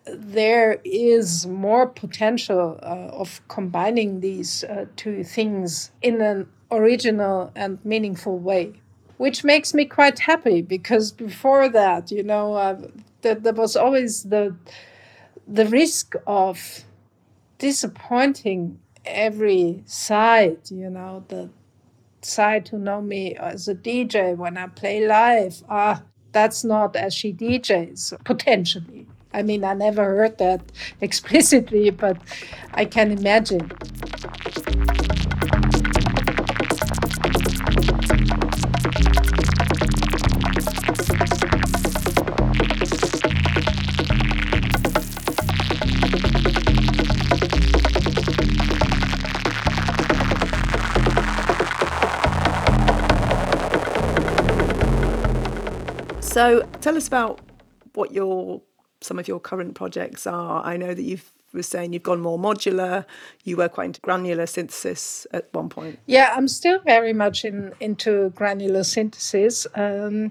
there 0.05 0.79
is 0.85 1.45
more 1.45 1.87
potential 1.87 2.79
uh, 2.81 3.09
of 3.11 3.41
combining 3.47 4.21
these 4.21 4.63
uh, 4.63 4.85
two 4.95 5.23
things 5.23 5.91
in 6.01 6.21
an 6.21 6.47
original 6.71 7.51
and 7.55 7.83
meaningful 7.85 8.37
way 8.37 8.73
which 9.17 9.43
makes 9.43 9.73
me 9.73 9.83
quite 9.85 10.19
happy 10.19 10.61
because 10.61 11.11
before 11.11 11.69
that 11.69 12.11
you 12.11 12.23
know 12.23 12.53
uh, 12.53 12.79
there, 13.21 13.53
was 13.53 13.75
always 13.75 14.23
the 14.23 14.55
the 15.47 15.65
risk 15.65 16.15
of 16.25 16.83
disappointing 17.57 18.79
every 19.05 19.81
side 19.85 20.59
you 20.69 20.89
know 20.89 21.23
the 21.29 21.49
side 22.21 22.67
who 22.67 22.77
know 22.77 23.01
me 23.01 23.35
as 23.35 23.67
a 23.67 23.75
dj 23.75 24.35
when 24.35 24.57
i 24.57 24.67
play 24.67 25.05
live 25.07 25.63
ah 25.69 26.03
that's 26.31 26.63
not 26.63 26.95
as 26.95 27.13
she 27.13 27.31
djs 27.31 28.13
potentially 28.23 29.07
I 29.33 29.43
mean, 29.43 29.63
I 29.63 29.73
never 29.73 30.03
heard 30.03 30.37
that 30.39 30.61
explicitly, 31.01 31.89
but 31.91 32.17
I 32.73 32.85
can 32.85 33.11
imagine. 33.11 33.71
So, 56.37 56.61
tell 56.81 56.95
us 56.95 57.07
about 57.07 57.41
what 57.95 58.11
your 58.11 58.61
some 59.01 59.17
of 59.17 59.27
your 59.27 59.39
current 59.39 59.73
projects 59.73 60.27
are. 60.27 60.63
I 60.63 60.77
know 60.77 60.93
that 60.93 61.01
you've 61.01 61.33
was 61.51 61.67
saying 61.67 61.93
you've 61.93 62.03
gone 62.03 62.21
more 62.21 62.37
modular. 62.37 63.05
You 63.43 63.57
were 63.57 63.67
quite 63.67 63.85
into 63.85 64.01
granular 64.01 64.45
synthesis 64.45 65.25
at 65.33 65.51
one 65.51 65.67
point. 65.67 65.97
Yeah, 66.05 66.31
I'm 66.35 66.47
still 66.47 66.77
very 66.81 67.11
much 67.11 67.43
in 67.43 67.73
into 67.79 68.29
granular 68.35 68.83
synthesis. 68.83 69.65
Um, 69.73 70.29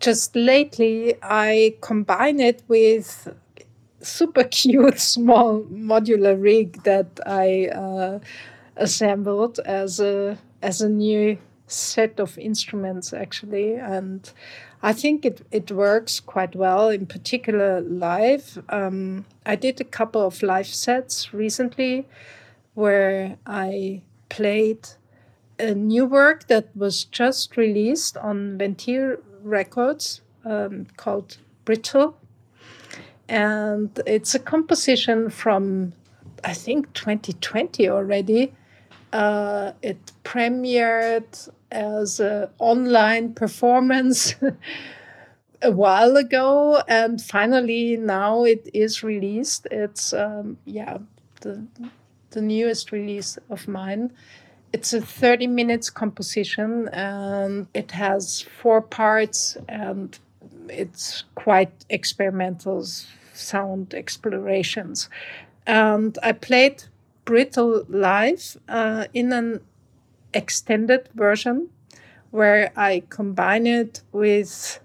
just 0.00 0.34
lately, 0.34 1.14
I 1.22 1.76
combine 1.82 2.40
it 2.40 2.64
with 2.66 3.32
super 4.00 4.42
cute 4.58 4.98
small 4.98 5.62
modular 5.70 6.36
rig 6.42 6.82
that 6.82 7.20
I 7.24 7.68
uh, 7.68 8.18
assembled 8.76 9.60
as 9.64 10.00
a 10.00 10.36
as 10.62 10.80
a 10.80 10.88
new 10.88 11.38
set 11.68 12.18
of 12.18 12.36
instruments 12.38 13.12
actually 13.12 13.74
and 13.74 14.32
I 14.82 14.92
think 14.92 15.24
it, 15.24 15.44
it 15.50 15.72
works 15.72 16.20
quite 16.20 16.54
well, 16.54 16.88
in 16.88 17.06
particular 17.06 17.80
live. 17.80 18.62
Um, 18.68 19.24
I 19.44 19.56
did 19.56 19.80
a 19.80 19.84
couple 19.84 20.24
of 20.24 20.42
live 20.42 20.68
sets 20.68 21.34
recently 21.34 22.06
where 22.74 23.38
I 23.44 24.02
played 24.28 24.88
a 25.58 25.74
new 25.74 26.06
work 26.06 26.46
that 26.46 26.68
was 26.76 27.04
just 27.04 27.56
released 27.56 28.16
on 28.18 28.58
Ventil 28.58 29.18
Records 29.42 30.20
um, 30.44 30.86
called 30.96 31.38
Brittle. 31.64 32.16
And 33.28 34.00
it's 34.06 34.34
a 34.34 34.38
composition 34.38 35.28
from, 35.28 35.92
I 36.44 36.54
think, 36.54 36.92
2020 36.92 37.88
already. 37.88 38.54
Uh, 39.12 39.72
it 39.82 40.12
premiered 40.22 41.50
as 41.70 42.20
an 42.20 42.48
online 42.58 43.34
performance 43.34 44.34
a 45.62 45.70
while 45.70 46.16
ago, 46.16 46.82
and 46.88 47.20
finally 47.20 47.96
now 47.96 48.44
it 48.44 48.68
is 48.72 49.02
released. 49.02 49.66
It's 49.70 50.12
um, 50.12 50.58
yeah 50.64 50.98
the 51.40 51.66
the 52.30 52.42
newest 52.42 52.92
release 52.92 53.38
of 53.50 53.68
mine. 53.68 54.12
It's 54.72 54.92
a 54.92 55.00
30 55.00 55.46
minutes 55.46 55.88
composition 55.88 56.88
and 56.88 57.66
it 57.72 57.92
has 57.92 58.42
four 58.42 58.82
parts 58.82 59.56
and 59.68 60.18
it's 60.68 61.24
quite 61.34 61.72
experimental 61.88 62.84
sound 63.32 63.94
explorations. 63.94 65.08
And 65.66 66.18
I 66.22 66.32
played 66.32 66.84
Brittle 67.24 67.84
live 67.88 68.58
uh, 68.68 69.06
in 69.14 69.32
an 69.32 69.60
extended 70.34 71.08
version 71.14 71.68
where 72.30 72.72
I 72.76 73.02
combine 73.08 73.66
it 73.66 74.02
with 74.12 74.80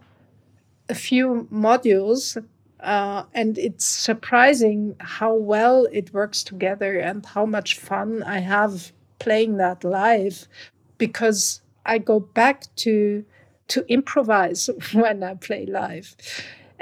a 0.89 0.95
few 0.95 1.47
modules. 1.51 2.43
Uh, 2.79 3.23
and 3.34 3.58
it's 3.58 3.86
surprising 3.86 4.95
how 4.99 5.34
well 5.34 5.88
it 5.91 6.13
works 6.13 6.43
together 6.43 6.99
and 6.99 7.25
how 7.25 7.45
much 7.45 7.77
fun 7.77 8.23
I 8.23 8.39
have 8.39 8.91
playing 9.19 9.58
that 9.58 9.84
live 9.86 10.47
because 10.97 11.62
I 11.86 11.97
go 11.97 12.19
back 12.19 12.63
to 12.77 13.25
to 13.69 13.86
improvise 13.88 14.69
when 14.93 15.23
I 15.23 15.36
play 15.36 15.65
live. 15.65 16.15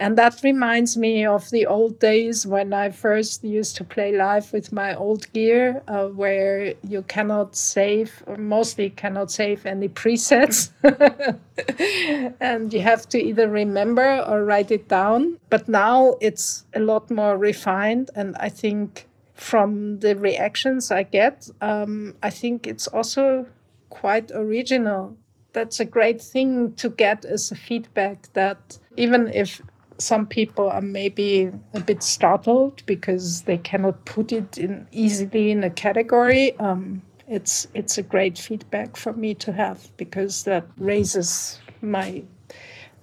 And 0.02 0.18
that 0.18 0.42
reminds 0.44 0.98
me 0.98 1.28
of 1.28 1.52
the 1.52 1.68
old 1.68 2.00
days 2.00 2.48
when 2.48 2.74
I 2.74 2.90
first 2.90 3.44
used 3.44 3.76
to 3.76 3.84
play 3.84 4.12
live 4.12 4.52
with 4.52 4.72
my 4.72 4.96
old 4.96 5.32
gear, 5.32 5.84
uh, 5.88 6.08
where 6.08 6.74
you 6.82 7.04
cannot 7.04 7.56
save, 7.56 8.24
or 8.26 8.36
mostly 8.36 8.90
cannot 8.90 9.30
save 9.30 9.64
any 9.64 9.90
presets. 9.90 10.72
and 12.40 12.74
you 12.74 12.82
have 12.82 13.08
to 13.10 13.22
either 13.22 13.48
remember 13.48 14.26
or 14.28 14.44
write 14.44 14.72
it 14.72 14.88
down. 14.88 15.38
But 15.52 15.70
now 15.70 16.16
it's 16.20 16.66
a 16.74 16.80
lot 16.80 17.12
more 17.12 17.38
refined. 17.38 18.10
And 18.16 18.36
I 18.38 18.50
think 18.50 19.08
from 19.36 20.00
the 20.00 20.16
reactions 20.16 20.90
I 20.90 21.04
get, 21.04 21.48
um, 21.62 22.16
I 22.24 22.32
think 22.32 22.66
it's 22.66 22.88
also 22.88 23.46
quite 23.92 24.32
original. 24.32 25.16
That's 25.54 25.80
a 25.80 25.86
great 25.86 26.24
thing 26.24 26.74
to 26.78 26.90
get 26.90 27.24
as 27.24 27.52
a 27.52 27.56
feedback 27.56 28.34
that 28.34 28.80
even 28.98 29.28
if 29.28 29.62
some 30.02 30.26
people 30.26 30.70
are 30.70 30.82
maybe 30.82 31.52
a 31.74 31.80
bit 31.80 32.04
startled 32.04 32.84
because 32.86 33.44
they 33.44 33.58
cannot 33.58 34.06
put 34.06 34.32
it 34.32 34.58
in 34.58 34.88
easily 34.92 35.52
in 35.52 35.64
a 35.64 35.70
category. 35.70 36.58
Um, 36.60 37.02
it's 37.28 37.68
it's 37.74 37.98
a 37.98 38.04
great 38.04 38.38
feedback 38.38 38.98
for 38.98 39.14
me 39.14 39.34
to 39.36 39.54
have 39.54 39.96
because 39.98 40.44
that 40.44 40.66
raises 40.78 41.60
my 41.82 42.24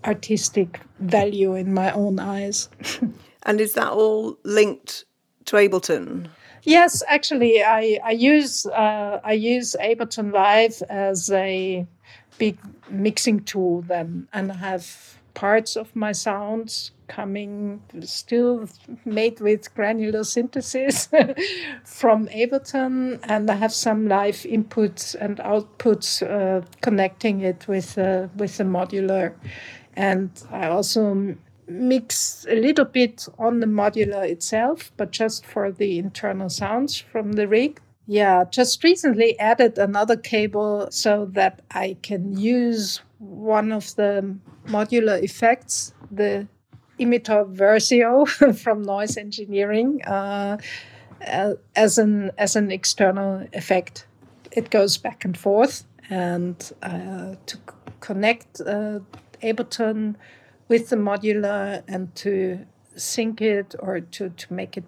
artistic 0.05 0.81
value 1.01 1.55
in 1.55 1.73
my 1.73 1.91
own 1.93 2.19
eyes. 2.19 2.69
and 3.45 3.61
is 3.61 3.75
that 3.75 3.91
all 3.91 4.39
linked 4.45 5.05
to 5.47 5.57
Ableton? 5.57 6.29
Yes, 6.65 7.03
actually, 7.09 7.63
I 7.63 7.99
I 8.05 8.11
use 8.11 8.67
uh, 8.67 9.21
I 9.25 9.33
use 9.33 9.77
Ableton 9.81 10.33
Live 10.33 10.83
as 10.91 11.31
a 11.31 11.87
big 12.39 12.59
mixing 12.91 13.41
tool 13.45 13.83
then, 13.83 14.29
and 14.33 14.53
I 14.53 14.57
have 14.57 15.18
parts 15.39 15.77
of 15.77 15.95
my 15.95 16.11
sounds 16.11 16.91
coming 17.07 17.81
still 18.01 18.69
made 19.05 19.39
with 19.41 19.73
granular 19.73 20.25
synthesis 20.25 21.07
from 21.85 22.27
Ableton, 22.27 23.21
and 23.23 23.49
I 23.49 23.55
have 23.55 23.73
some 23.73 24.09
live 24.09 24.39
inputs 24.57 25.15
and 25.15 25.39
outputs 25.39 26.23
uh, 26.23 26.67
connecting 26.81 27.41
it 27.43 27.69
with 27.69 27.97
uh, 27.97 28.27
with 28.37 28.57
the 28.57 28.65
modular, 28.65 29.35
and 29.95 30.31
I 30.51 30.67
also 30.71 31.37
mix 31.69 32.45
a 32.51 32.61
little 32.61 32.87
bit 32.87 33.29
on 33.39 33.61
the 33.61 33.67
modular 33.67 34.29
itself, 34.29 34.91
but 34.97 35.13
just 35.13 35.47
for 35.47 35.71
the 35.71 36.01
internal 36.01 36.49
sounds 36.49 36.99
from 36.99 37.35
the 37.35 37.47
rig. 37.47 37.81
Yeah, 38.11 38.45
just 38.51 38.83
recently 38.83 39.39
added 39.39 39.77
another 39.77 40.17
cable 40.17 40.89
so 40.91 41.27
that 41.33 41.61
I 41.71 41.99
can 42.03 42.39
use 42.39 43.03
one 43.19 43.71
of 43.71 43.95
the 43.97 44.35
modular 44.67 45.23
effects, 45.23 45.93
the 46.11 46.49
Imitor 46.99 47.45
Versio 47.55 48.27
from 48.63 48.81
Noise 48.81 49.19
Engineering, 49.19 50.01
uh, 50.07 50.57
uh, 51.27 51.53
as 51.77 51.99
an 51.99 52.31
as 52.39 52.57
an 52.57 52.71
external 52.73 53.47
effect. 53.53 54.07
It 54.53 54.71
goes 54.71 54.97
back 54.97 55.27
and 55.27 55.37
forth, 55.37 55.85
and 56.09 56.57
uh, 56.83 57.35
to 57.45 57.57
c- 57.57 57.93
connect 58.01 58.63
uh, 58.63 59.01
Ableton 59.43 60.15
with 60.69 60.89
the 60.89 60.97
modular 60.97 61.83
and 61.87 62.15
to 62.15 62.65
sync 62.97 63.43
it 63.43 63.75
or 63.79 64.01
to, 64.01 64.31
to 64.31 64.53
make 64.53 64.79
it 64.79 64.85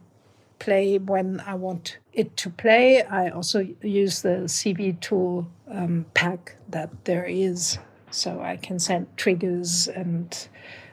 play 0.61 0.99
when 0.99 1.40
I 1.40 1.55
want 1.55 1.99
it 2.12 2.37
to 2.37 2.51
play. 2.51 3.03
I 3.03 3.31
also 3.31 3.66
use 3.83 4.23
the 4.23 4.44
CV 4.46 5.01
tool 5.01 5.49
um, 5.68 6.07
pack 6.14 6.57
that 6.68 7.05
there 7.05 7.25
is 7.25 7.79
so 8.11 8.40
I 8.40 8.57
can 8.57 8.79
send 8.79 9.07
triggers 9.16 9.88
and 9.88 10.49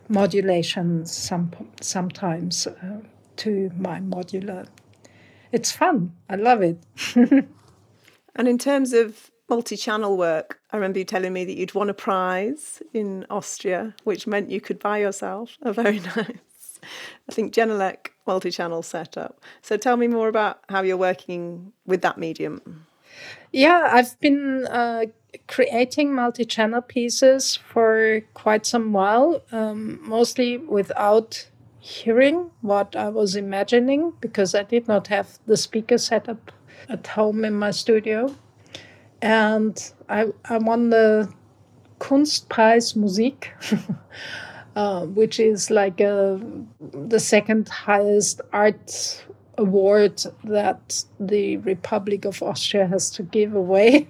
modulations 0.10 1.12
some, 1.12 1.52
sometimes 1.82 2.68
uh, 2.68 3.02
to 3.38 3.72
my 3.78 4.00
modular. 4.00 4.68
It's 5.52 5.72
fun. 5.72 6.14
I 6.30 6.36
love 6.36 6.62
it. 6.62 6.80
and 8.36 8.48
in 8.48 8.58
terms 8.58 8.94
of 8.94 9.32
multi-channel 9.50 10.18
work, 10.18 10.60
I 10.72 10.78
remember 10.78 11.00
you 11.00 11.06
telling 11.06 11.34
me 11.34 11.46
that 11.46 11.56
you'd 11.56 11.74
won 11.74 11.90
a 11.90 11.94
prize 11.94 12.82
in 12.94 13.26
Austria, 13.30 13.96
which 14.04 14.28
meant 14.28 14.52
you 14.52 14.62
could 14.62 14.80
buy 14.80 15.00
yourself 15.00 15.58
a 15.62 15.74
very 15.74 16.00
nice, 16.16 16.80
I 17.30 17.32
think, 17.32 17.54
Genelec 17.54 18.10
multi-channel 18.28 18.84
setup. 18.84 19.42
So 19.62 19.78
tell 19.78 19.98
me 19.98 20.08
more 20.08 20.28
about 20.28 20.60
how 20.70 20.82
you're 20.82 20.98
working 20.98 21.72
with 21.86 22.02
that 22.02 22.18
medium. 22.18 22.86
Yeah, 23.52 23.90
I've 23.92 24.20
been 24.20 24.68
uh, 24.68 25.06
creating 25.48 26.14
multi-channel 26.14 26.82
pieces 26.82 27.56
for 27.56 28.22
quite 28.34 28.66
some 28.66 28.94
while, 28.94 29.42
um, 29.52 30.00
mostly 30.08 30.58
without 30.58 31.50
hearing 31.80 32.52
what 32.62 32.96
I 32.96 33.10
was 33.10 33.36
imagining 33.36 34.14
because 34.20 34.54
I 34.54 34.64
did 34.64 34.88
not 34.88 35.08
have 35.08 35.40
the 35.46 35.56
speaker 35.56 35.98
setup 35.98 36.52
at 36.90 37.08
home 37.08 37.46
in 37.46 37.54
my 37.54 37.72
studio. 37.72 38.36
And 39.22 39.92
I, 40.10 40.28
I 40.46 40.58
won 40.58 40.90
the 40.90 41.34
Kunstpreis 42.00 42.96
Musik, 42.96 43.48
uh, 44.78 45.08
which 45.08 45.40
is 45.40 45.72
like 45.72 46.00
a, 46.00 46.40
the 46.92 47.20
second 47.20 47.68
highest 47.68 48.42
art 48.54 49.26
award 49.58 50.24
that 50.44 51.04
the 51.20 51.58
Republic 51.58 52.26
of 52.26 52.44
Austria 52.44 52.86
has 52.86 53.10
to 53.10 53.24
give 53.24 53.56
away. 53.56 54.08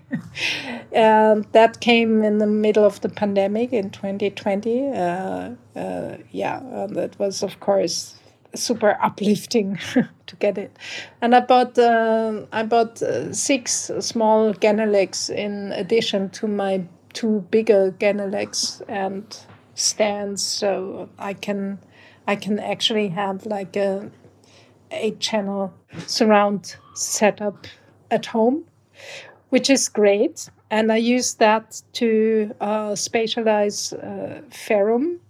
and 0.91 1.45
that 1.53 1.80
came 1.80 2.21
in 2.21 2.39
the 2.39 2.47
middle 2.47 2.84
of 2.84 2.99
the 2.99 3.08
pandemic 3.08 3.71
in 3.71 3.91
2020. 3.91 4.89
Uh, 4.89 5.51
uh, 5.77 6.17
yeah, 6.32 6.60
that 6.89 7.17
was, 7.17 7.43
of 7.43 7.62
course, 7.62 8.19
super 8.53 8.97
uplifting 9.01 9.80
to 10.25 10.36
get 10.36 10.58
it. 10.58 10.75
And 11.21 11.34
I 11.34 11.39
bought 11.39 11.80
uh, 11.80 12.41
I 12.51 12.63
bought 12.63 13.01
uh, 13.01 13.32
six 13.32 13.89
small 14.01 14.53
Genelecs 14.53 15.30
in 15.30 15.71
addition 15.71 16.30
to 16.32 16.45
my 16.45 16.84
two 17.13 17.45
bigger 17.51 17.95
Genelecs 17.99 18.82
and 18.89 19.23
stands, 19.78 20.44
so 20.44 21.10
I 21.18 21.34
can 21.34 21.80
I 22.28 22.36
can 22.36 22.60
actually 22.60 23.10
have 23.10 23.46
like 23.46 23.76
a 23.76 24.12
eight 24.92 25.20
channel 25.20 25.74
surround 26.06 26.76
setup 26.94 27.68
at 28.12 28.26
home, 28.26 28.66
which 29.50 29.70
is 29.70 29.90
great. 29.90 30.50
And 30.70 30.92
I 30.92 30.98
use 30.98 31.36
that 31.36 31.82
to 31.94 32.54
uh, 32.60 32.92
spatialize 32.92 33.94
uh, 33.94 34.42
Ferrum. 34.50 35.22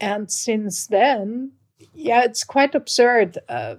And 0.00 0.30
since 0.30 0.86
then, 0.88 1.52
yeah, 1.94 2.24
it's 2.24 2.44
quite 2.44 2.74
absurd. 2.74 3.38
Uh, 3.48 3.76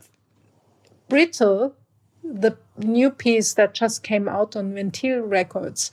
Brittle, 1.10 1.76
the 2.24 2.58
new 2.78 3.12
piece 3.12 3.54
that 3.54 3.76
just 3.76 4.02
came 4.02 4.28
out 4.28 4.56
on 4.56 4.74
Ventil 4.74 5.22
Records, 5.30 5.92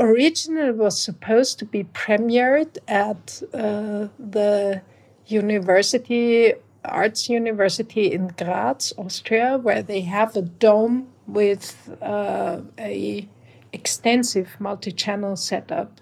originally 0.00 0.72
was 0.72 0.98
supposed 0.98 1.58
to 1.60 1.64
be 1.64 1.84
premiered 1.84 2.78
at 2.88 3.42
uh, 3.54 4.08
the 4.18 4.82
University 5.26 6.54
Arts 6.84 7.28
University 7.28 8.12
in 8.12 8.28
Graz, 8.28 8.92
Austria, 8.96 9.58
where 9.58 9.82
they 9.82 10.00
have 10.00 10.34
a 10.34 10.42
dome 10.42 11.08
with 11.26 11.90
uh, 12.00 12.60
a 12.78 13.28
extensive 13.72 14.56
multi-channel 14.58 15.36
setup. 15.36 16.00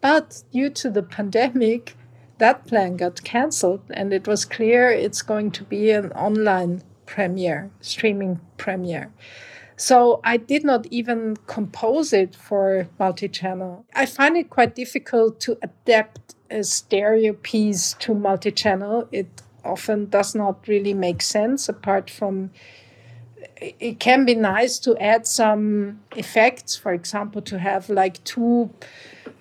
But 0.00 0.42
due 0.52 0.70
to 0.70 0.90
the 0.90 1.02
pandemic, 1.02 1.96
that 2.38 2.66
plan 2.66 2.96
got 2.96 3.22
cancelled, 3.22 3.82
and 3.90 4.12
it 4.12 4.26
was 4.26 4.44
clear 4.44 4.90
it's 4.90 5.22
going 5.22 5.52
to 5.52 5.64
be 5.64 5.90
an 5.90 6.10
online 6.12 6.82
premiere, 7.06 7.70
streaming 7.80 8.40
premiere. 8.56 9.12
So 9.82 10.20
I 10.22 10.36
did 10.36 10.62
not 10.62 10.86
even 10.92 11.38
compose 11.48 12.12
it 12.12 12.36
for 12.36 12.86
multi-channel. 13.00 13.84
I 13.92 14.06
find 14.06 14.36
it 14.36 14.48
quite 14.48 14.76
difficult 14.76 15.40
to 15.40 15.58
adapt 15.60 16.36
a 16.52 16.62
stereo 16.62 17.32
piece 17.32 17.94
to 17.94 18.14
multi-channel. 18.14 19.08
It 19.10 19.42
often 19.64 20.06
does 20.08 20.36
not 20.36 20.68
really 20.68 20.94
make 20.94 21.20
sense 21.20 21.68
apart 21.68 22.10
from 22.10 22.52
it 23.60 23.98
can 23.98 24.24
be 24.24 24.36
nice 24.36 24.78
to 24.78 24.96
add 24.98 25.26
some 25.26 26.00
effects 26.16 26.76
for 26.76 26.92
example 26.92 27.42
to 27.42 27.58
have 27.58 27.88
like 27.90 28.22
two 28.22 28.70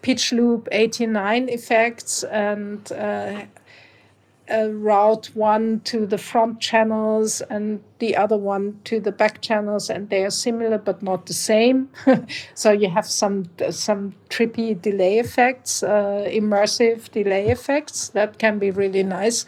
PitchLoop89 0.01 1.49
effects 1.49 2.23
and 2.23 2.91
uh, 2.91 3.43
route 4.69 5.29
one 5.33 5.79
to 5.81 6.05
the 6.05 6.17
front 6.17 6.59
channels 6.59 7.41
and 7.41 7.81
the 7.99 8.15
other 8.15 8.37
one 8.37 8.79
to 8.83 8.99
the 8.99 9.11
back 9.11 9.41
channels 9.41 9.89
and 9.89 10.09
they 10.09 10.23
are 10.23 10.31
similar 10.31 10.77
but 10.77 11.01
not 11.01 11.25
the 11.25 11.33
same. 11.33 11.89
So 12.53 12.71
you 12.71 12.89
have 12.89 13.05
some 13.05 13.49
some 13.69 14.13
trippy 14.29 14.79
delay 14.79 15.19
effects 15.19 15.83
uh, 15.83 16.27
immersive 16.27 17.11
delay 17.11 17.49
effects. 17.49 18.09
That 18.09 18.37
can 18.37 18.59
be 18.59 18.71
really 18.71 19.03
nice. 19.03 19.45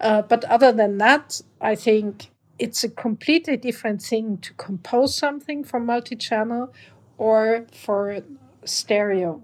Uh, 0.00 0.22
but 0.22 0.44
other 0.46 0.72
than 0.72 0.98
that, 0.98 1.40
I 1.60 1.74
think 1.76 2.30
it's 2.58 2.84
a 2.84 2.88
completely 2.88 3.56
different 3.56 4.02
thing 4.02 4.38
to 4.38 4.52
compose 4.54 5.16
something 5.16 5.64
for 5.64 5.80
multi 5.80 6.16
channel 6.16 6.72
or 7.18 7.66
for 7.72 8.22
stereo. 8.64 9.42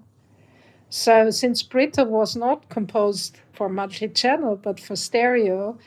So, 0.90 1.31
since 1.31 1.62
Brittle 1.62 2.07
was 2.07 2.35
not 2.35 2.68
composed 2.68 3.38
for 3.53 3.68
multi 3.68 4.09
channel 4.09 4.57
but 4.57 4.81
for 4.81 4.96
stereo, 4.96 5.79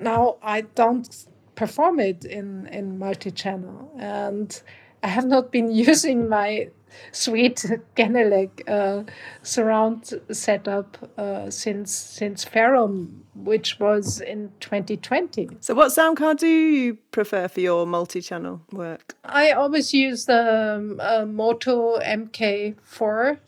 now 0.00 0.36
I 0.42 0.62
don't 0.62 1.26
perform 1.54 2.00
it 2.00 2.24
in, 2.24 2.66
in 2.68 2.98
multi 2.98 3.30
channel. 3.30 3.92
And 3.98 4.60
I 5.02 5.08
have 5.08 5.26
not 5.26 5.52
been 5.52 5.70
using 5.88 6.28
my 6.28 6.68
sweet 7.12 7.66
Genelec 7.96 8.68
uh, 8.68 9.04
surround 9.42 10.14
setup 10.30 10.96
uh, 11.18 11.50
since 11.50 11.92
since 11.92 12.44
Ferrum, 12.44 13.24
which 13.34 13.78
was 13.78 14.20
in 14.20 14.50
2020. 14.60 15.48
So, 15.60 15.74
what 15.74 15.92
sound 15.92 16.16
card 16.16 16.38
do 16.38 16.46
you 16.46 16.94
prefer 17.10 17.48
for 17.48 17.60
your 17.60 17.86
multi-channel 17.86 18.62
work? 18.72 19.14
I 19.24 19.52
always 19.52 19.92
use 19.92 20.24
the 20.26 20.76
um, 20.76 21.00
uh, 21.00 21.24
MOTU 21.26 22.02
MK4 22.02 23.38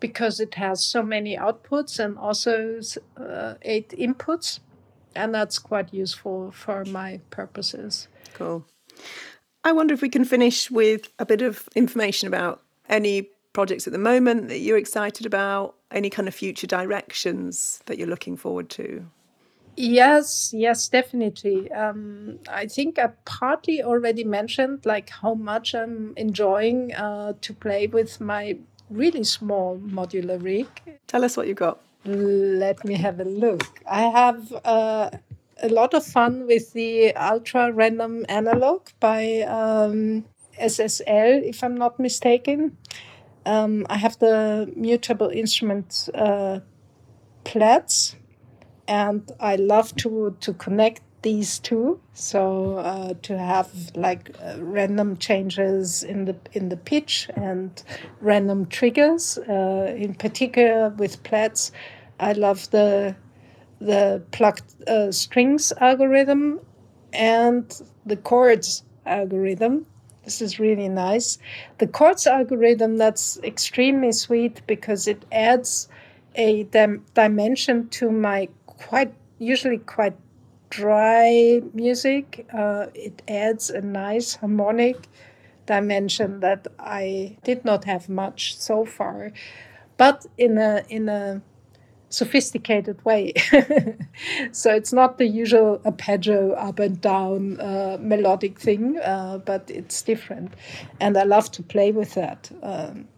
because 0.00 0.40
it 0.40 0.54
has 0.54 0.84
so 0.84 1.02
many 1.02 1.36
outputs 1.36 1.98
and 1.98 2.18
also 2.18 2.80
uh, 3.16 3.54
eight 3.62 3.90
inputs, 3.90 4.60
and 5.14 5.34
that's 5.34 5.58
quite 5.58 5.92
useful 5.92 6.50
for 6.50 6.84
my 6.84 7.20
purposes. 7.30 8.08
Cool. 8.34 8.64
I 9.62 9.72
wonder 9.72 9.94
if 9.94 10.02
we 10.02 10.08
can 10.08 10.24
finish 10.24 10.70
with 10.70 11.08
a 11.18 11.24
bit 11.24 11.40
of 11.40 11.68
information 11.74 12.28
about 12.28 12.62
any 12.88 13.30
projects 13.54 13.86
at 13.86 13.94
the 13.94 13.98
moment 13.98 14.48
that 14.48 14.58
you're 14.58 14.76
excited 14.76 15.24
about? 15.24 15.76
Any 15.90 16.10
kind 16.10 16.28
of 16.28 16.34
future 16.34 16.66
directions 16.66 17.80
that 17.86 17.96
you're 17.96 18.08
looking 18.08 18.36
forward 18.36 18.68
to? 18.70 19.06
Yes, 19.76 20.52
yes, 20.52 20.88
definitely. 20.88 21.72
Um, 21.72 22.38
I 22.48 22.66
think 22.66 22.98
I 22.98 23.08
partly 23.24 23.82
already 23.82 24.22
mentioned 24.22 24.84
like 24.84 25.10
how 25.10 25.34
much 25.34 25.74
I'm 25.74 26.12
enjoying 26.16 26.94
uh, 26.94 27.32
to 27.40 27.54
play 27.54 27.86
with 27.86 28.20
my 28.20 28.58
really 28.90 29.24
small 29.24 29.78
modular 29.78 30.42
rig. 30.42 30.66
Tell 31.06 31.24
us 31.24 31.36
what 31.36 31.46
you 31.46 31.54
got. 31.54 31.80
Let 32.04 32.84
me 32.84 32.94
have 32.94 33.20
a 33.20 33.24
look. 33.24 33.80
I 33.90 34.02
have 34.02 34.52
uh, 34.64 35.10
a 35.62 35.68
lot 35.68 35.94
of 35.94 36.04
fun 36.04 36.46
with 36.46 36.72
the 36.72 37.14
Ultra 37.16 37.72
Random 37.72 38.26
Analog 38.28 38.88
by 39.00 39.40
um, 39.42 40.24
SSF, 40.60 41.42
if 41.42 41.64
I'm 41.64 41.76
not 41.76 41.98
mistaken. 41.98 42.76
Um, 43.46 43.86
I 43.88 43.96
have 43.96 44.18
the 44.18 44.70
mutable 44.76 45.28
instrument 45.28 46.08
uh, 46.14 46.60
plaits, 47.44 48.16
and 48.88 49.30
I 49.40 49.56
love 49.56 49.94
to 49.96 50.36
to 50.40 50.54
connect 50.54 51.02
these 51.24 51.58
two. 51.58 51.98
So 52.12 52.76
uh, 52.78 53.14
to 53.22 53.36
have 53.38 53.70
like 53.96 54.30
uh, 54.40 54.56
random 54.60 55.16
changes 55.16 56.02
in 56.02 56.26
the 56.26 56.36
in 56.52 56.68
the 56.68 56.76
pitch 56.76 57.28
and 57.34 57.82
random 58.20 58.66
triggers. 58.66 59.38
Uh, 59.38 59.92
in 59.96 60.14
particular 60.14 60.90
with 60.90 61.22
plaits, 61.24 61.72
I 62.20 62.32
love 62.34 62.70
the 62.70 63.16
the 63.80 64.22
plucked 64.30 64.80
uh, 64.86 65.10
strings 65.10 65.72
algorithm 65.80 66.60
and 67.12 67.82
the 68.06 68.16
chords 68.16 68.84
algorithm. 69.06 69.86
This 70.24 70.40
is 70.40 70.58
really 70.58 70.88
nice. 70.88 71.38
The 71.78 71.86
chords 71.86 72.26
algorithm 72.26 72.98
that's 72.98 73.38
extremely 73.42 74.12
sweet 74.12 74.62
because 74.66 75.08
it 75.08 75.24
adds 75.32 75.88
a 76.34 76.64
dim- 76.64 77.04
dimension 77.14 77.88
to 77.88 78.10
my 78.10 78.48
quite 78.66 79.12
usually 79.38 79.78
quite 79.78 80.16
dry 80.74 81.60
music. 81.72 82.46
Uh, 82.52 82.86
it 82.94 83.22
adds 83.28 83.70
a 83.70 83.80
nice 83.80 84.34
harmonic 84.36 85.08
dimension 85.66 86.40
that 86.40 86.66
I 86.78 87.36
did 87.44 87.64
not 87.64 87.84
have 87.84 88.08
much 88.08 88.56
so 88.56 88.84
far, 88.84 89.32
but 89.96 90.26
in 90.36 90.58
a 90.58 90.82
in 90.88 91.08
a 91.08 91.42
sophisticated 92.08 93.04
way. 93.04 93.32
so 94.52 94.72
it's 94.74 94.92
not 94.92 95.18
the 95.18 95.26
usual 95.26 95.80
arpeggio 95.84 96.52
up 96.52 96.78
and 96.78 97.00
down 97.00 97.60
uh, 97.60 97.96
melodic 98.00 98.58
thing, 98.58 98.98
uh, 98.98 99.38
but 99.38 99.70
it's 99.70 100.02
different. 100.02 100.54
And 101.00 101.16
I 101.16 101.24
love 101.24 101.50
to 101.52 101.62
play 101.62 101.92
with 101.92 102.14
that. 102.14 102.50
Um, 102.62 103.08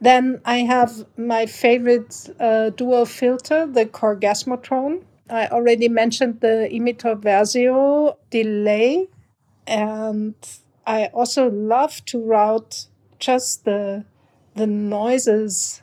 then 0.00 0.40
I 0.44 0.58
have 0.58 1.06
my 1.16 1.46
favorite 1.46 2.28
uh, 2.40 2.70
dual 2.70 3.06
filter, 3.06 3.66
the 3.66 3.86
Korgasmatron. 3.86 5.02
I 5.30 5.46
already 5.48 5.88
mentioned 5.88 6.40
the 6.40 6.68
Imitor 6.70 7.16
Versio 7.20 8.16
delay, 8.30 9.08
and 9.66 10.34
I 10.86 11.06
also 11.06 11.50
love 11.50 12.04
to 12.06 12.18
route 12.20 12.86
just 13.18 13.64
the 13.64 14.04
the 14.54 14.66
noises 14.66 15.82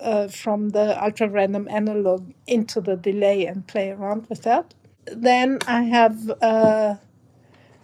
uh, 0.00 0.28
from 0.28 0.70
the 0.70 1.02
ultra 1.02 1.28
random 1.28 1.68
analog 1.70 2.32
into 2.46 2.80
the 2.80 2.96
delay 2.96 3.46
and 3.46 3.66
play 3.66 3.90
around 3.90 4.26
with 4.28 4.42
that. 4.42 4.74
Then 5.06 5.58
I 5.66 5.82
have 5.82 6.30
uh, 6.42 6.96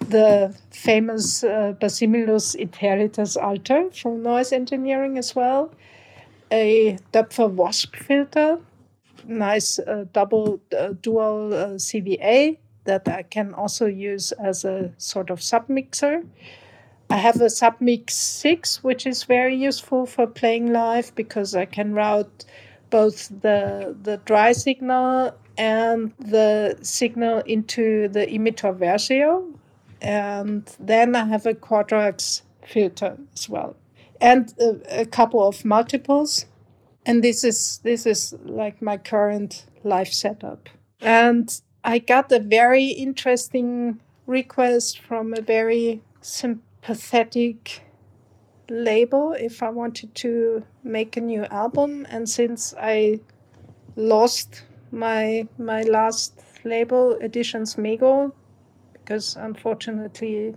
the 0.01 0.55
famous 0.71 1.45
uh, 1.45 1.75
Basimilus 1.81 2.57
Iteritas 2.57 3.41
Alter 3.41 3.91
from 3.91 4.23
noise 4.23 4.53
engineering 4.53 5.19
as 5.19 5.35
well, 5.37 5.73
a 6.51 6.99
Doepfer 7.13 7.51
Wasp 7.51 7.95
filter, 7.97 8.59
nice 9.29 9.79
uh, 9.79 10.05
double 10.13 10.61
uh, 10.77 10.95
dual 11.01 11.55
uh, 11.55 11.69
VCA 11.75 12.59
that 12.85 13.07
I 13.07 13.23
can 13.23 13.55
also 13.55 13.87
use 13.87 14.33
as 14.33 14.65
a 14.65 14.93
sort 14.97 15.31
of 15.31 15.41
submixer. 15.41 16.25
I 17.11 17.17
have 17.17 17.37
a 17.37 17.47
Submix 17.47 18.11
6, 18.11 18.85
which 18.85 19.07
is 19.07 19.25
very 19.25 19.57
useful 19.57 20.05
for 20.05 20.27
playing 20.27 20.73
live 20.73 21.15
because 21.15 21.55
I 21.55 21.65
can 21.65 21.95
route 21.95 22.45
both 22.91 23.29
the, 23.29 23.97
the 24.03 24.19
dry 24.19 24.53
signal 24.53 25.35
and 25.57 26.13
the 26.19 26.79
signal 26.83 27.39
into 27.41 28.09
the 28.09 28.27
Imitor 28.27 28.77
Versio. 28.77 29.53
And 30.03 30.71
then 30.79 31.17
I 31.17 31.25
have 31.25 31.47
a 31.47 31.55
Quadrax 31.55 32.43
filter 32.67 33.17
as 33.35 33.49
well. 33.49 33.75
And 34.21 34.53
a, 34.61 35.01
a 35.03 35.07
couple 35.07 35.47
of 35.47 35.65
multiples. 35.65 36.45
And 37.09 37.25
this 37.25 37.43
is 37.43 37.81
this 37.85 38.05
is 38.05 38.35
like 38.45 38.83
my 38.83 38.99
current 38.99 39.65
live 39.83 40.13
setup. 40.13 40.69
And 41.01 41.59
I 41.83 42.01
got 42.01 42.31
a 42.31 42.39
very 42.39 42.85
interesting 42.85 44.01
request 44.27 44.99
from 45.01 45.33
a 45.33 45.41
very 45.41 46.03
sympathetic 46.21 47.81
label 48.69 49.33
if 49.33 49.63
I 49.63 49.71
wanted 49.71 50.15
to 50.17 50.65
make 50.85 51.17
a 51.17 51.23
new 51.23 51.45
album. 51.45 52.07
And 52.11 52.29
since 52.29 52.75
I 52.79 53.21
lost 53.97 54.65
my 54.93 55.49
my 55.57 55.85
last 55.85 56.39
label, 56.63 57.17
Editions 57.23 57.77
Mego, 57.77 58.33
because 58.93 59.35
unfortunately 59.35 60.57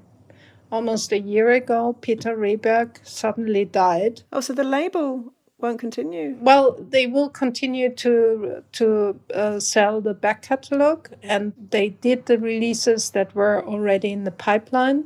almost 0.70 1.14
a 1.14 1.20
year 1.20 1.52
ago, 1.52 1.96
Peter 2.02 2.36
Rehberg 2.36 2.98
suddenly 3.04 3.64
died. 3.64 4.24
Oh, 4.34 4.42
so 4.42 4.52
the 4.52 4.66
label 4.66 5.32
won't 5.62 5.80
continue. 5.80 6.38
Well, 6.40 6.76
they 6.80 7.08
will 7.08 7.30
continue 7.30 7.90
to 7.96 8.64
to 8.74 9.20
uh, 9.34 9.60
sell 9.60 10.02
the 10.02 10.14
back 10.14 10.42
catalog, 10.42 11.08
and 11.22 11.54
they 11.72 11.90
did 11.90 12.26
the 12.26 12.38
releases 12.38 13.12
that 13.12 13.36
were 13.36 13.64
already 13.66 14.12
in 14.12 14.24
the 14.24 14.32
pipeline 14.32 15.06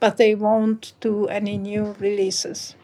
but 0.00 0.16
they 0.16 0.34
won't 0.34 0.92
do 1.00 1.26
any 1.26 1.58
new 1.58 1.94
releases. 1.98 2.74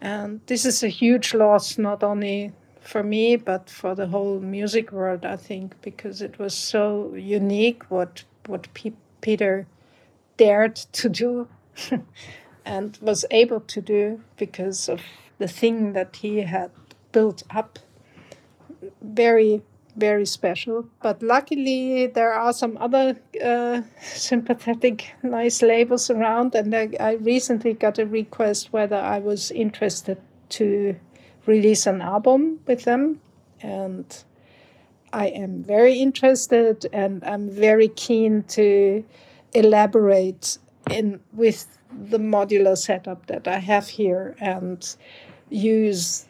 And 0.00 0.40
this 0.46 0.64
is 0.64 0.82
a 0.82 0.88
huge 0.88 1.32
loss, 1.32 1.78
not 1.78 2.02
only 2.02 2.52
for 2.80 3.02
me, 3.02 3.36
but 3.36 3.70
for 3.70 3.94
the 3.94 4.08
whole 4.08 4.40
music 4.40 4.90
world, 4.90 5.24
I 5.24 5.36
think, 5.36 5.80
because 5.80 6.20
it 6.20 6.38
was 6.38 6.54
so 6.54 7.14
unique 7.14 7.84
what, 7.88 8.24
what 8.46 8.72
P- 8.74 8.96
Peter 9.20 9.66
dared 10.36 10.74
to 10.74 11.08
do 11.08 11.48
and 12.64 12.98
was 13.00 13.24
able 13.30 13.60
to 13.60 13.80
do 13.80 14.20
because 14.36 14.88
of 14.88 15.00
the 15.42 15.48
thing 15.48 15.92
that 15.92 16.16
he 16.22 16.42
had 16.42 16.70
built 17.10 17.42
up. 17.50 17.78
Very 19.00 19.62
very 19.96 20.24
special. 20.24 20.86
But 21.02 21.22
luckily, 21.22 22.06
there 22.06 22.32
are 22.32 22.52
some 22.52 22.78
other 22.78 23.16
uh, 23.44 23.82
sympathetic, 24.02 25.14
nice 25.22 25.60
labels 25.62 26.08
around. 26.10 26.54
And 26.54 26.74
I, 26.74 26.88
I, 26.98 27.12
recently 27.14 27.74
got 27.74 27.98
a 27.98 28.06
request 28.06 28.72
whether 28.72 28.96
I 28.96 29.18
was 29.18 29.50
interested 29.50 30.18
to 30.50 30.96
release 31.44 31.86
an 31.86 32.00
album 32.00 32.60
with 32.66 32.84
them. 32.84 33.20
And 33.60 34.06
I 35.12 35.26
am 35.26 35.62
very 35.62 35.98
interested 35.98 36.86
and 36.92 37.22
I'm 37.22 37.50
very 37.50 37.88
keen 37.88 38.44
to 38.56 39.04
elaborate 39.52 40.58
in 40.90 41.20
with 41.32 41.78
the 42.08 42.18
modular 42.18 42.76
setup 42.76 43.26
that 43.26 43.46
I 43.46 43.58
have 43.58 43.88
here 43.88 44.36
and 44.40 44.96
use 45.50 46.26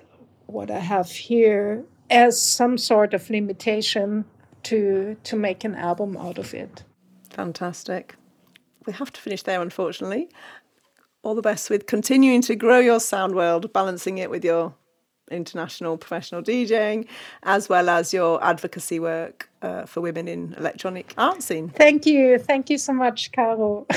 what 0.46 0.70
I 0.70 0.78
have 0.78 1.10
here 1.10 1.84
as 2.10 2.40
some 2.40 2.76
sort 2.76 3.14
of 3.14 3.30
limitation 3.30 4.24
to 4.64 5.16
to 5.24 5.36
make 5.36 5.64
an 5.64 5.74
album 5.74 6.16
out 6.16 6.38
of 6.38 6.54
it. 6.54 6.84
Fantastic. 7.30 8.16
We 8.86 8.92
have 8.92 9.12
to 9.12 9.20
finish 9.20 9.42
there, 9.42 9.62
unfortunately. 9.62 10.28
All 11.22 11.34
the 11.34 11.42
best 11.42 11.70
with 11.70 11.86
continuing 11.86 12.42
to 12.42 12.56
grow 12.56 12.80
your 12.80 13.00
sound 13.00 13.34
world, 13.34 13.72
balancing 13.72 14.18
it 14.18 14.28
with 14.28 14.44
your 14.44 14.74
international 15.30 15.96
professional 15.96 16.42
DJing, 16.42 17.06
as 17.42 17.68
well 17.68 17.88
as 17.88 18.12
your 18.12 18.42
advocacy 18.44 19.00
work 19.00 19.48
uh, 19.62 19.86
for 19.86 20.00
women 20.00 20.28
in 20.28 20.54
electronic 20.58 21.14
art 21.16 21.42
scene. 21.42 21.68
Thank 21.70 22.06
you. 22.06 22.38
Thank 22.38 22.70
you 22.70 22.78
so 22.78 22.92
much, 22.92 23.32
Caro. 23.32 23.86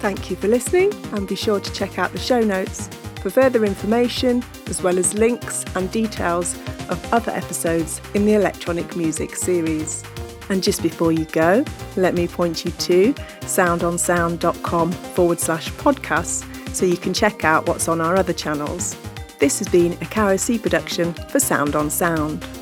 Thank 0.00 0.30
you 0.30 0.36
for 0.36 0.48
listening, 0.48 0.92
and 1.12 1.28
be 1.28 1.36
sure 1.36 1.60
to 1.60 1.72
check 1.72 1.98
out 1.98 2.12
the 2.12 2.18
show 2.18 2.40
notes 2.40 2.88
for 3.22 3.30
further 3.30 3.64
information, 3.64 4.42
as 4.66 4.82
well 4.82 4.98
as 4.98 5.14
links 5.14 5.64
and 5.76 5.90
details 5.92 6.56
of 6.88 7.12
other 7.12 7.30
episodes 7.30 8.00
in 8.14 8.26
the 8.26 8.34
electronic 8.34 8.96
music 8.96 9.36
series. 9.36 10.02
And 10.50 10.60
just 10.62 10.82
before 10.82 11.12
you 11.12 11.24
go, 11.26 11.64
let 11.96 12.14
me 12.14 12.26
point 12.26 12.64
you 12.64 12.72
to 12.72 13.14
soundonsound.com 13.42 14.92
forward 14.92 15.38
slash 15.38 15.70
podcasts 15.70 16.51
so 16.72 16.86
you 16.86 16.96
can 16.96 17.12
check 17.12 17.44
out 17.44 17.66
what's 17.66 17.88
on 17.88 18.00
our 18.00 18.16
other 18.16 18.32
channels. 18.32 18.96
This 19.38 19.58
has 19.58 19.68
been 19.68 19.92
a 20.00 20.06
Caro 20.06 20.36
production 20.36 21.12
for 21.12 21.40
Sound 21.40 21.74
on 21.74 21.90
Sound. 21.90 22.61